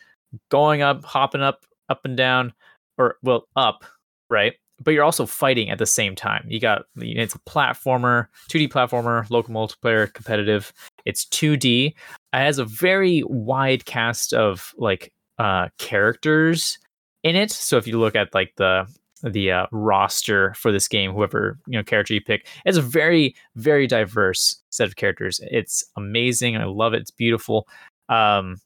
[0.51, 2.53] going up, hopping up, up and down,
[2.99, 3.85] or well, up,
[4.31, 4.55] right?
[4.83, 6.45] But you're also fighting at the same time.
[6.49, 10.73] You got it's a platformer, 2D platformer, local multiplayer, competitive.
[11.07, 11.87] It's 2D.
[11.87, 11.95] It
[12.33, 16.79] has a very wide cast of like uh, characters
[17.23, 17.51] in it.
[17.51, 18.87] So if you look at like the
[19.33, 23.35] the uh, roster for this game, whoever you know character you pick, it's a very
[23.57, 25.41] very diverse set of characters.
[25.51, 26.57] It's amazing.
[26.57, 27.03] I love it.
[27.03, 27.69] It's beautiful.
[28.09, 28.57] Um,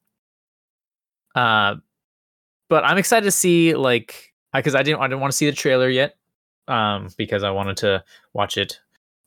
[1.34, 1.76] uh,
[2.68, 5.56] but I'm excited to see like because I didn't I didn't want to see the
[5.56, 6.16] trailer yet,
[6.68, 8.80] um, because I wanted to watch it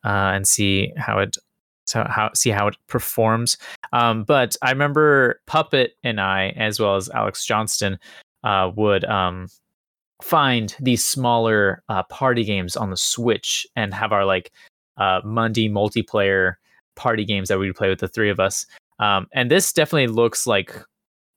[0.04, 1.38] uh, and see how it
[1.86, 3.58] so how see how it performs.
[3.92, 7.98] Um, but I remember Puppet and I, as well as Alex Johnston,
[8.44, 9.48] uh, would um,
[10.24, 14.52] find these smaller uh, party games on the Switch and have our like
[14.98, 16.56] uh, Monday multiplayer
[16.96, 18.66] party games that we would play with the three of us.
[19.00, 20.82] Um, and this definitely looks like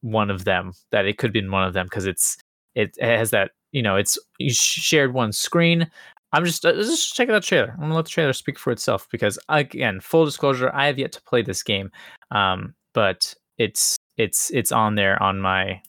[0.02, 0.72] one of them.
[0.92, 2.36] That it could be one of them because it's
[2.76, 5.90] it, has that you know it's you shared one screen.
[6.32, 7.72] I'm just uh, just check out the trailer.
[7.72, 11.10] I'm gonna let the trailer speak for itself because again, full disclosure, I have yet
[11.12, 11.90] to play this game,
[12.30, 15.80] um, but it's it's it's on there on my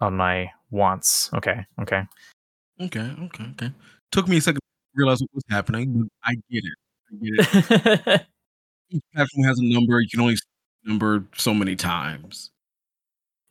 [0.00, 1.30] on my wants.
[1.34, 2.02] Okay, okay.
[2.80, 3.72] Okay, okay, okay.
[4.12, 4.60] Took me a second to
[4.94, 6.74] realize what was happening, but I get it.
[7.10, 8.26] I get it.
[8.90, 10.00] Each platform has a number.
[10.00, 10.36] You can only
[10.84, 12.50] number so many times.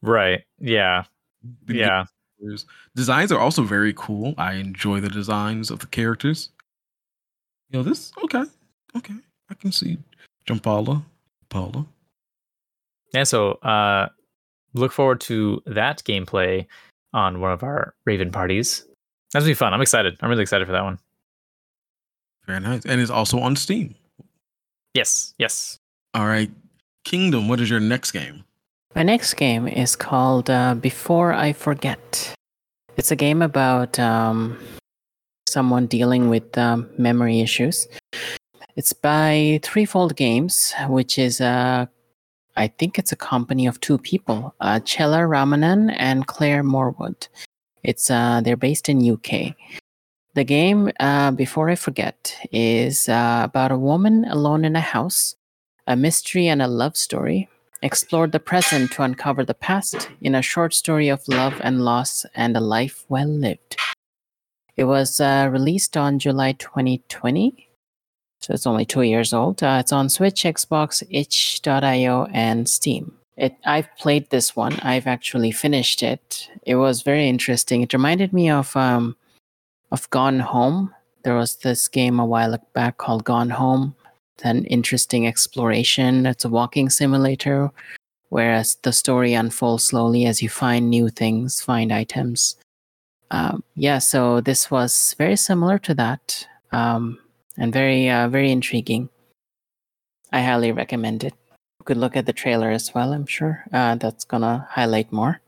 [0.02, 0.44] right.
[0.60, 1.04] Yeah.
[1.66, 2.06] The Yeah.
[2.40, 2.66] characters.
[2.96, 4.34] Designs are also very cool.
[4.38, 6.50] I enjoy the designs of the characters.
[7.70, 8.44] You know, this okay.
[8.96, 9.16] Okay.
[9.50, 9.98] I can see
[10.46, 11.04] Jumpala.
[11.50, 11.86] Paula.
[13.14, 13.24] Yeah.
[13.24, 14.10] So uh,
[14.74, 16.66] look forward to that gameplay
[17.14, 18.86] on one of our Raven parties.
[19.32, 19.74] That's gonna be fun.
[19.74, 20.18] I'm excited.
[20.22, 21.00] I'm really excited for that one.
[22.48, 22.86] Very nice.
[22.86, 23.96] And it's also on Steam.
[24.94, 25.34] Yes.
[25.38, 25.80] Yes.
[26.14, 26.52] All right.
[27.04, 28.44] Kingdom, what is your next game?
[28.96, 32.34] My next game is called uh, Before I Forget.
[32.98, 34.58] It's a game about um,
[35.48, 37.88] someone dealing with um, memory issues.
[38.78, 41.90] It's by Threefold Games, which is a,
[42.56, 47.28] I think it's a company of two people, uh, Chella Ramanan and Claire Morwood.
[47.86, 49.56] It's uh, they're based in UK.
[50.34, 55.36] The game, uh, Before I Forget, is uh, about a woman alone in a house,
[55.86, 57.48] a mystery and a love story
[57.84, 62.26] explored the present to uncover the past in a short story of love and loss
[62.34, 63.78] and a life well lived.
[64.76, 67.70] It was uh, released on July 2020,
[68.42, 69.62] so it's only two years old.
[69.62, 73.14] Uh, it's on Switch, Xbox, itch.io, and Steam.
[73.38, 74.80] It, I've played this one.
[74.80, 76.50] I've actually finished it.
[76.64, 77.82] It was very interesting.
[77.82, 79.16] It reminded me of um,
[79.92, 80.94] of Gone Home.
[81.24, 83.96] There was this game a while back called Gone Home
[84.44, 86.26] an interesting exploration.
[86.26, 87.72] It's a walking simulator,
[88.30, 92.58] whereas the story unfolds slowly as you find new things, find items.
[93.32, 97.20] Um, yeah, so this was very similar to that, um,
[97.58, 99.10] and very uh, very intriguing.
[100.32, 101.34] I highly recommend it.
[101.86, 103.14] You could look at the trailer as well.
[103.14, 105.40] I'm sure uh, that's gonna highlight more.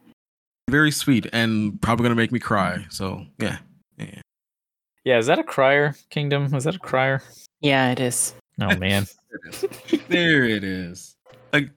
[0.69, 2.85] Very sweet and probably gonna make me cry.
[2.91, 3.57] So yeah.
[3.97, 4.21] yeah.
[5.03, 5.17] Yeah.
[5.17, 6.53] Is that a crier kingdom?
[6.53, 7.23] Is that a crier?
[7.61, 8.35] Yeah, it is.
[8.61, 9.07] Oh man.
[10.09, 11.15] there it is.
[11.51, 11.71] Like,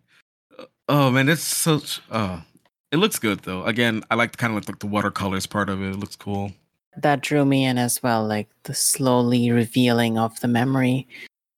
[0.91, 2.03] oh man, it's such.
[2.11, 2.43] Oh,
[2.93, 3.65] it looks good though.
[3.65, 5.93] Again, I like the kind of like the watercolors part of it.
[5.93, 6.53] It looks cool.
[6.99, 11.09] That drew me in as well, like the slowly revealing of the memory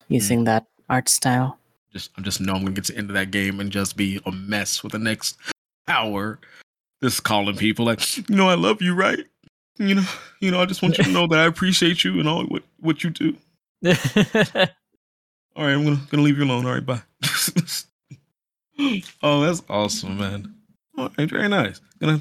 [0.07, 1.59] using that art style.
[1.93, 3.97] Just, I just know I'm gonna get to the end of that game and just
[3.97, 5.38] be a mess for the next
[5.88, 6.38] hour.
[7.03, 9.24] Just calling people like, you know, I love you, right?
[9.78, 10.05] You know,
[10.40, 12.62] you know, I just want you to know that I appreciate you and all what
[12.80, 13.36] what you do.
[15.55, 16.64] All right, I'm gonna gonna leave you alone.
[16.64, 17.03] All right, bye.
[19.22, 20.55] oh, that's awesome, man.
[20.97, 21.80] All right, very nice.
[22.01, 22.20] Gonna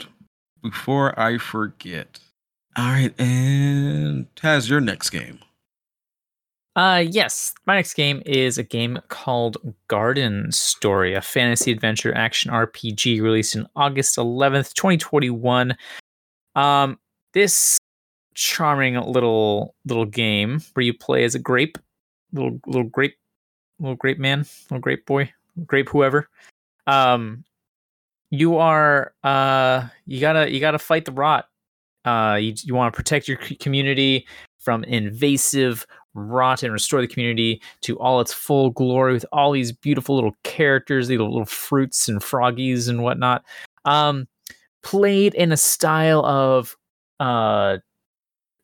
[0.61, 2.19] before I forget.
[2.76, 5.39] All right, and Taz, your next game.
[6.76, 9.57] Uh yes, my next game is a game called
[9.89, 15.76] Garden Story, a fantasy adventure action RPG released in August 11th, 2021.
[16.55, 16.97] Um
[17.34, 17.78] this
[18.36, 21.78] charming little little game where you play as a grape,
[22.32, 23.17] little little grape
[23.80, 25.32] little grape man, little grape boy,
[25.67, 26.30] grape whoever.
[26.88, 27.43] Um
[28.30, 31.49] you are uh you got to you got to fight the rot.
[32.05, 34.26] Uh you you want to protect your community
[34.59, 39.72] from invasive rot and restore the community to all its full glory with all these
[39.72, 43.43] beautiful little characters, these little, fruits and froggies and whatnot.
[43.86, 44.28] Um,
[44.84, 46.76] played in a style of
[47.20, 47.78] uh,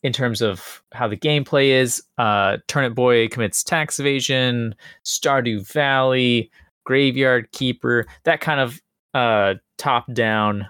[0.03, 4.75] in terms of how the gameplay is, uh, Turnip Boy commits tax evasion,
[5.05, 6.51] Stardew Valley,
[6.85, 8.81] Graveyard Keeper, that kind of
[9.13, 10.67] uh, top down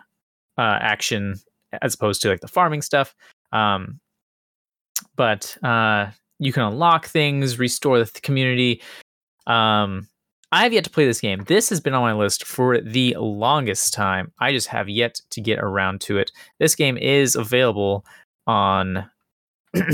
[0.57, 1.35] uh, action
[1.81, 3.13] as opposed to like the farming stuff.
[3.51, 3.99] Um,
[5.15, 6.07] but uh,
[6.39, 8.81] you can unlock things, restore the community.
[9.45, 10.07] Um,
[10.51, 11.43] I have yet to play this game.
[11.47, 14.31] This has been on my list for the longest time.
[14.39, 16.31] I just have yet to get around to it.
[16.59, 18.05] This game is available
[18.45, 19.09] on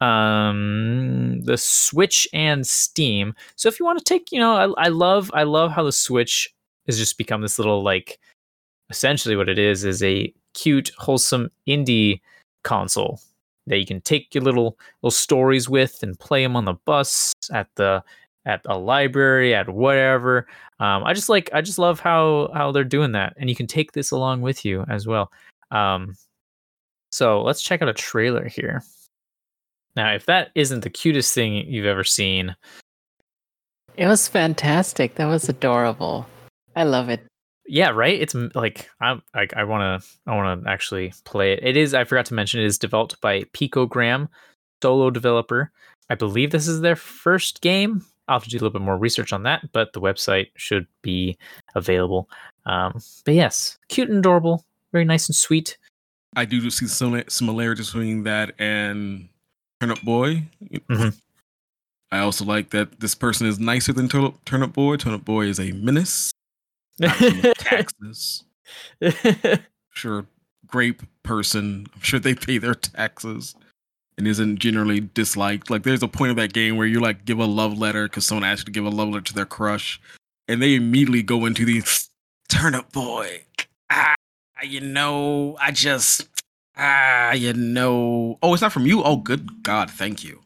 [0.00, 3.34] um the Switch and Steam.
[3.54, 5.92] So if you want to take, you know, I, I love I love how the
[5.92, 6.52] Switch
[6.86, 8.18] has just become this little like
[8.90, 12.20] essentially what it is is a cute, wholesome indie
[12.64, 13.20] console
[13.66, 17.32] that you can take your little little stories with and play them on the bus
[17.52, 18.02] at the
[18.44, 20.46] at a library at whatever
[20.80, 23.66] um, i just like i just love how how they're doing that and you can
[23.66, 25.30] take this along with you as well
[25.70, 26.14] um,
[27.10, 28.82] so let's check out a trailer here
[29.94, 32.54] now if that isn't the cutest thing you've ever seen
[33.96, 35.16] It was fantastic.
[35.16, 36.26] That was adorable.
[36.74, 37.26] I love it.
[37.72, 41.60] Yeah right it's like i'm like i want to i want to actually play it
[41.62, 44.28] it is i forgot to mention it is developed by picogram
[44.82, 45.70] solo developer
[46.10, 48.98] i believe this is their first game i'll have to do a little bit more
[48.98, 51.36] research on that but the website should be
[51.74, 52.28] available
[52.66, 55.78] um but yes cute and adorable very nice and sweet
[56.34, 59.28] I do see some similarities between that and
[59.80, 60.44] Turnip Boy.
[60.88, 61.14] Mhm.
[62.10, 64.96] I also like that this person is nicer than Turnip, Turnip Boy.
[64.96, 66.31] Turnip Boy is a menace.
[67.58, 68.44] taxes.
[69.94, 70.24] Sure,
[70.66, 71.86] grape person.
[71.94, 73.54] I'm sure they pay their taxes
[74.16, 75.68] and isn't generally disliked.
[75.70, 78.26] Like there's a point of that game where you like give a love letter because
[78.26, 80.00] someone asked you to give a love letter to their crush,
[80.48, 81.82] and they immediately go into the
[82.48, 83.44] Turnip Boy.
[83.90, 84.14] Ah,
[84.62, 86.26] you know, I just
[86.76, 88.38] ah, you know.
[88.42, 89.02] Oh, it's not from you.
[89.02, 90.40] Oh, good God, thank you.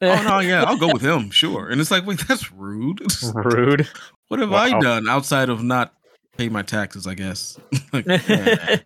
[0.00, 1.68] Oh no, yeah, I'll go with him, sure.
[1.68, 3.00] And it's like, wait, that's rude.
[3.34, 3.88] rude
[4.28, 4.58] What have Wow.
[4.58, 5.94] I done outside of not
[6.36, 7.06] pay my taxes?
[7.06, 7.58] I guess.
[7.92, 8.76] Like, yeah.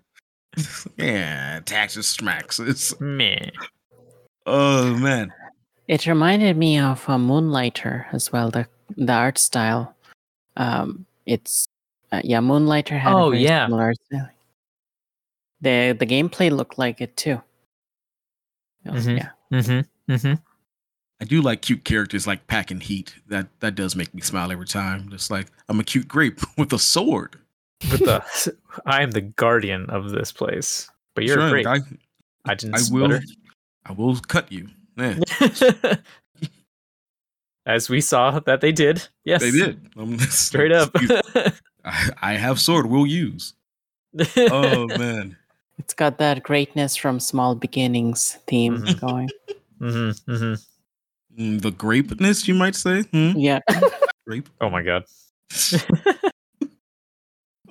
[0.97, 2.59] yeah, taxes smacks.
[2.61, 3.51] It's meh
[4.47, 5.33] oh man.
[5.89, 8.51] It reminded me of a Moonlighter as well.
[8.51, 9.95] The the art style.
[10.57, 11.67] Um, it's
[12.13, 13.67] uh, yeah, Moonlighter had Oh, a very yeah.
[13.67, 14.29] similar art style.
[15.61, 17.41] The the gameplay looked like it too.
[18.85, 19.17] It was- Mhm.
[19.19, 20.35] Yeah, mm-hmm mm-hmm
[21.23, 23.15] I do like cute characters like packing heat.
[23.29, 25.09] That that does make me smile every time.
[25.11, 27.39] Just like I'm a cute grape with a sword.
[27.91, 28.55] but the
[28.87, 31.79] i am the guardian of this place but you're Sure, great I,
[32.45, 33.11] i didn't I split will.
[33.11, 33.21] her.
[33.87, 34.69] I will cut you.
[34.97, 35.19] Yeah,
[37.67, 39.07] As we saw that they did.
[39.25, 39.41] Yes.
[39.41, 39.89] they did.
[39.97, 40.91] Um, Straight up.
[41.85, 42.87] I, I have sword.
[42.87, 43.55] We'll use.
[44.37, 45.37] Oh man.
[45.79, 49.01] it's got that greatness from small beginnings theme Mhm.
[49.01, 49.31] going.
[49.79, 50.67] hmm hmm Mm,
[51.37, 53.03] the grapeness, you might say.
[53.03, 53.33] Hmm?
[53.37, 53.61] Yeah,
[54.27, 54.49] Grape.
[54.61, 55.05] Oh my god.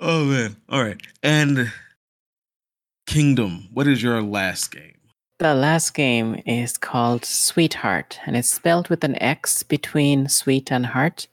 [0.04, 0.56] Oh man.
[0.68, 1.00] All right.
[1.22, 1.72] And
[3.06, 3.68] Kingdom.
[3.72, 4.96] What is your last game?
[5.38, 10.86] the last game is called Sweetheart, and it's spelled with an X between sweet and
[10.86, 11.28] heart,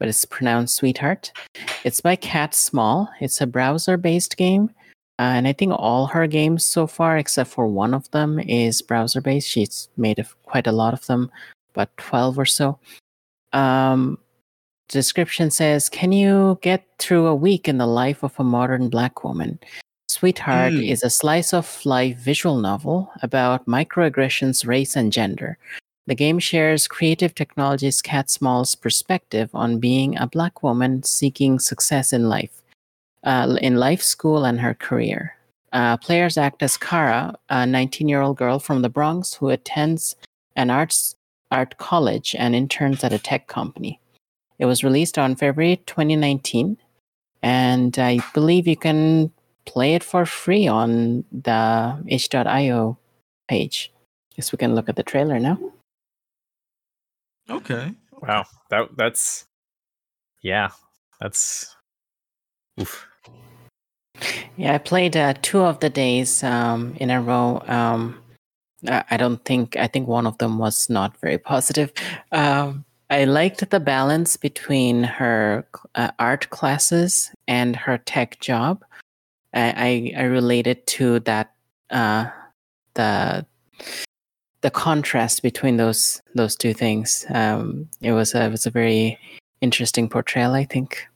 [0.00, 1.30] but it's pronounced Sweetheart.
[1.84, 3.08] It's by Catt Small.
[3.20, 4.70] It's a browser-based game,
[5.18, 8.82] uh, and I think all her games so far, except for one of them, is
[8.82, 9.48] browser-based.
[9.48, 11.30] She's made of quite a lot of them,
[11.74, 12.78] about twelve or so.
[13.52, 14.18] Um,
[14.88, 19.24] description says, "Can you get through a week in the life of a modern black
[19.24, 19.58] woman?"
[20.08, 20.88] Sweetheart Mm.
[20.88, 25.58] is a slice of life visual novel about microaggressions, race, and gender.
[26.06, 32.14] The game shares Creative Technologies Catt Small's perspective on being a black woman seeking success
[32.14, 32.57] in life,
[33.24, 35.34] uh, in life, school, and her career.
[35.72, 40.16] Uh, players act as Kara, a 19 year old girl from the Bronx who attends
[40.56, 41.14] an arts
[41.50, 44.00] art college and interns at a tech company.
[44.58, 46.76] It was released on February 2019,
[47.42, 49.30] and I believe you can
[49.66, 52.98] play it for free on the itch.io
[53.48, 53.92] page.
[54.34, 55.58] Guess we can look at the trailer now.
[57.50, 57.94] Okay.
[58.20, 58.44] Wow.
[58.70, 59.46] That that's
[60.42, 60.70] yeah.
[61.20, 61.76] That's
[62.80, 63.06] oof.
[64.56, 67.62] Yeah, I played uh, two of the days um, in a row.
[67.68, 68.20] Um,
[68.86, 71.92] I don't think I think one of them was not very positive.
[72.30, 78.84] Um, I liked the balance between her uh, art classes and her tech job.
[79.54, 81.54] I I, I related to that
[81.90, 82.26] uh,
[82.94, 83.46] the
[84.60, 87.26] the contrast between those those two things.
[87.30, 89.18] Um, it was a it was a very
[89.60, 90.54] interesting portrayal.
[90.54, 91.08] I think.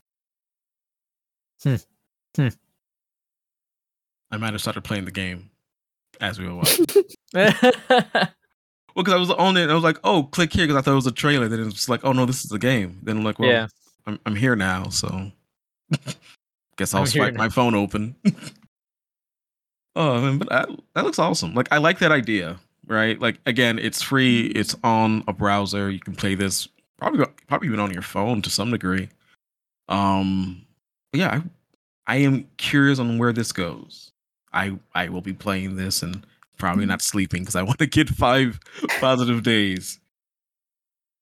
[4.30, 5.50] I might have started playing the game
[6.20, 6.86] as we were watching.
[7.34, 7.52] well,
[8.96, 10.92] because I was on it, and I was like, "Oh, click here," because I thought
[10.92, 11.48] it was a trailer.
[11.48, 13.68] Then it it's like, "Oh no, this is a game." Then I'm like, "Well, yeah.
[14.06, 15.30] I'm I'm here now, so
[16.76, 18.16] guess I'll swipe my phone open."
[19.96, 21.54] oh man, but that, that looks awesome.
[21.54, 23.20] Like I like that idea, right?
[23.20, 24.46] Like again, it's free.
[24.46, 25.90] It's on a browser.
[25.90, 29.08] You can play this probably probably even on your phone to some degree.
[29.88, 30.61] Um,
[31.12, 31.40] but yeah,
[32.06, 34.10] I, I am curious on where this goes.
[34.52, 36.26] I I will be playing this and
[36.58, 38.58] probably not sleeping because I want to get five
[39.00, 40.00] positive days.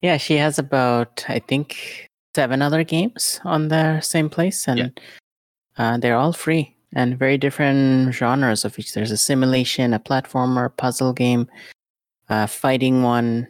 [0.02, 4.88] Yeah, she has about I think seven other games on the same place, and Yeah.
[5.76, 8.94] uh, they're all free and very different genres of each.
[8.94, 11.48] There's a simulation, a platformer, a puzzle game,
[12.28, 13.46] a fighting one.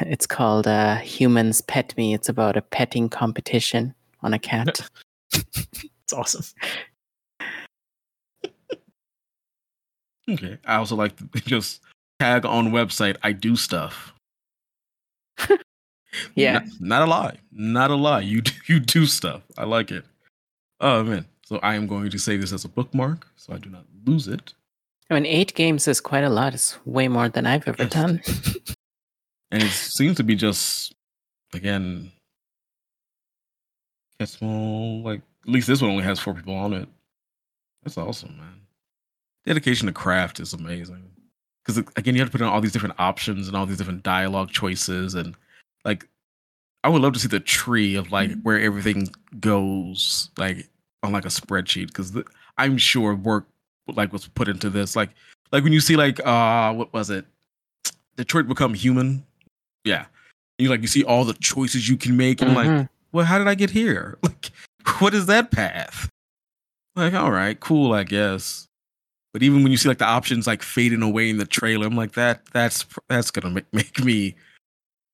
[0.00, 2.14] It's called uh, Humans Pet Me.
[2.14, 4.88] It's about a petting competition on a cat.
[6.02, 6.44] It's awesome.
[10.28, 10.58] Okay.
[10.64, 11.82] I also like to just
[12.18, 13.16] tag on website.
[13.22, 14.12] I do stuff.
[16.34, 17.38] yeah, Not, not a lie.
[17.52, 18.20] Not a lie.
[18.20, 19.42] You do, you do stuff.
[19.56, 20.04] I like it.
[20.80, 21.26] Oh man.
[21.44, 24.28] So I am going to save this as a bookmark so I do not lose
[24.28, 24.54] it.
[25.10, 26.54] I mean, eight games is quite a lot.
[26.54, 28.22] It's way more than I've ever done.
[29.50, 30.92] And it seems to be just
[31.52, 32.12] again
[34.28, 36.88] small like at least this one only has four people on it.
[37.82, 38.60] That's awesome, man.
[39.46, 41.02] Dedication to craft is amazing.
[41.64, 44.02] Because again, you have to put in all these different options and all these different
[44.02, 45.34] dialogue choices and
[45.84, 46.06] like
[46.82, 49.08] I would love to see the tree of like where everything
[49.38, 50.68] goes like
[51.02, 52.12] on like a spreadsheet because
[52.58, 53.46] I'm sure work
[53.88, 55.10] like was put into this like
[55.52, 57.26] like when you see like uh what was it
[58.16, 59.24] Detroit become human
[59.84, 60.06] yeah
[60.58, 62.88] you like you see all the choices you can make and I'm like.
[63.12, 64.18] Well how did I get here?
[64.30, 64.50] Like
[65.00, 66.08] what is that path?
[66.96, 68.66] Like all right cool I guess.
[69.32, 71.96] But even when you see like the options like fading away in the trailer I'm
[71.96, 74.34] like that that's that's gonna make, make me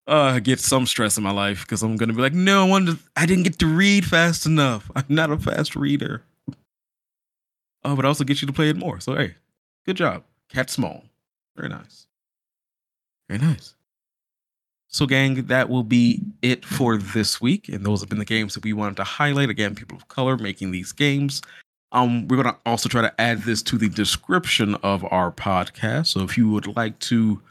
[0.07, 2.99] uh get some stress in my life because I'm gonna be like no I wanted
[2.99, 4.90] to, I didn't get to read fast enough.
[4.97, 6.22] I'm not a fast reader.
[7.84, 9.01] Oh but also get you to play it more.
[9.01, 9.34] So hey
[9.84, 10.22] good job.
[10.49, 11.05] Catt Small.
[11.57, 12.07] Very nice.
[13.28, 13.75] Very nice
[14.97, 17.68] so, gang, that will be it for this week.
[17.68, 19.51] And those have been the games that we wanted to highlight.
[19.51, 21.42] Again, people of color making these games.
[21.92, 26.07] Um, we're gonna also try to add this to the description of our podcast.
[26.07, 27.42] So if you would like to,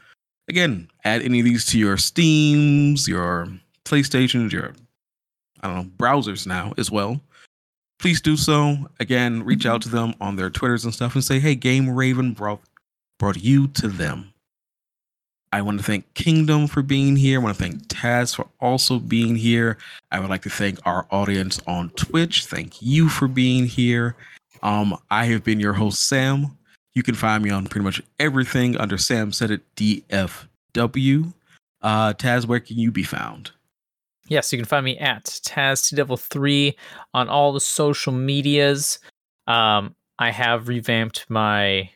[0.48, 3.46] again, add any of these to your Steams, your
[3.84, 4.74] PlayStations, your
[5.60, 7.20] I don't know browsers now as well,
[8.00, 8.76] please do so.
[8.98, 12.32] Again, reach out to them on their Twitters and stuff and say, "Hey, Game Raven
[12.32, 12.60] brought
[13.20, 14.32] brought you to them."
[15.56, 17.40] I want to thank Kingdom for being here.
[17.40, 19.78] I want to thank Taz for also being here.
[20.12, 22.44] I would like to thank our audience on Twitch.
[22.44, 24.16] Thank you for being here.
[24.62, 26.58] Um, I have been your host, Sam.
[26.92, 31.32] You can find me on pretty much everything under Sam Said It DFW.
[31.80, 33.50] Uh, Taz, where can you be found?
[34.28, 36.74] Yes, you can find me at TazTDevil3
[37.14, 38.98] on all the social medias.
[39.46, 41.88] Um, I have revamped my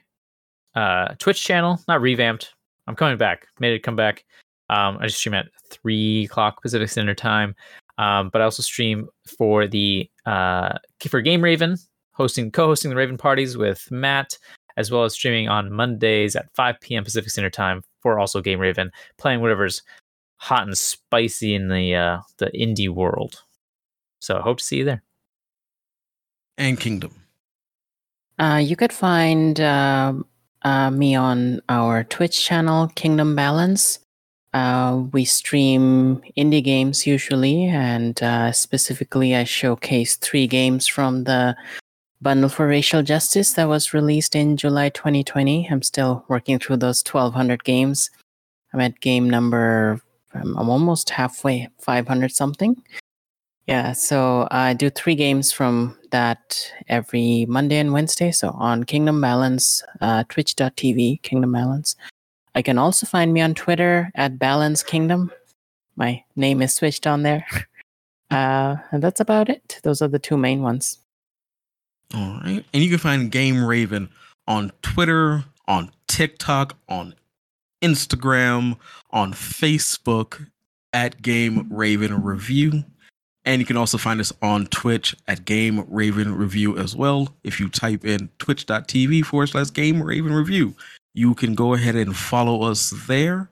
[0.75, 1.79] uh, Twitch channel.
[1.87, 2.55] Not revamped.
[2.91, 3.47] I'm coming back.
[3.61, 4.25] Made it come back.
[4.69, 7.55] Um, I just stream at three o'clock Pacific Standard Time.
[7.99, 10.77] Um, but I also stream for the uh,
[11.09, 11.77] for Game Raven,
[12.11, 14.37] hosting co-hosting the Raven parties with Matt,
[14.77, 17.05] as well as streaming on Mondays at 5 p.m.
[17.05, 19.83] Pacific Standard Time for also Game Raven, playing whatever's
[20.39, 23.45] hot and spicy in the uh, the indie world.
[24.21, 25.03] So I hope to see you there.
[26.59, 27.15] And Kingdom.
[28.41, 30.27] Uh, you could find um
[30.63, 34.01] uh, me on our Twitch channel, Kingdom Balance.
[34.53, 41.57] Uh, we stream indie games usually, and uh, specifically, I showcase three games from the
[42.21, 45.69] Bundle for Racial Justice that was released in July 2020.
[45.71, 48.11] I'm still working through those 1,200 games.
[48.75, 50.01] I'm at game number,
[50.35, 52.77] um, I'm almost halfway, 500 something.
[53.71, 58.33] Yeah, so I do three games from that every Monday and Wednesday.
[58.33, 61.95] So on Kingdom Balance, uh, twitch.tv, Kingdom Balance.
[62.57, 65.31] I can also find me on Twitter at Balance Kingdom.
[65.95, 67.47] My name is switched on there.
[68.33, 69.81] Uh, and that's about it.
[69.83, 71.01] Those are the two main ones.
[72.15, 72.65] All right.
[72.73, 74.09] And you can find Game Raven
[74.47, 77.17] on Twitter, on TikTok, on
[77.83, 78.77] Instagram,
[79.11, 80.47] on Facebook
[80.93, 82.85] at Game Raven Review.
[83.45, 87.35] And you can also find us on Twitch at Game Raven Review as well.
[87.43, 90.75] If you type in twitch.tv forward slash Game Raven Review,
[91.15, 93.51] you can go ahead and follow us there.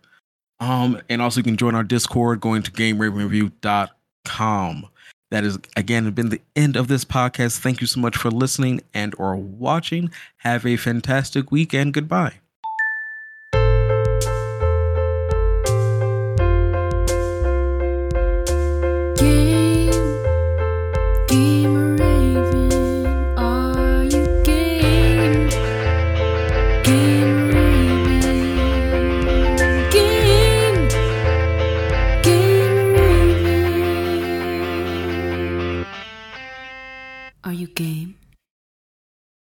[0.61, 4.89] Um, and also you can join our Discord going to GameRavenReview.com.
[5.31, 7.59] That is again been the end of this podcast.
[7.59, 10.11] Thank you so much for listening and or watching.
[10.39, 12.41] Have a fantastic week and goodbye.
[21.39, 21.78] Are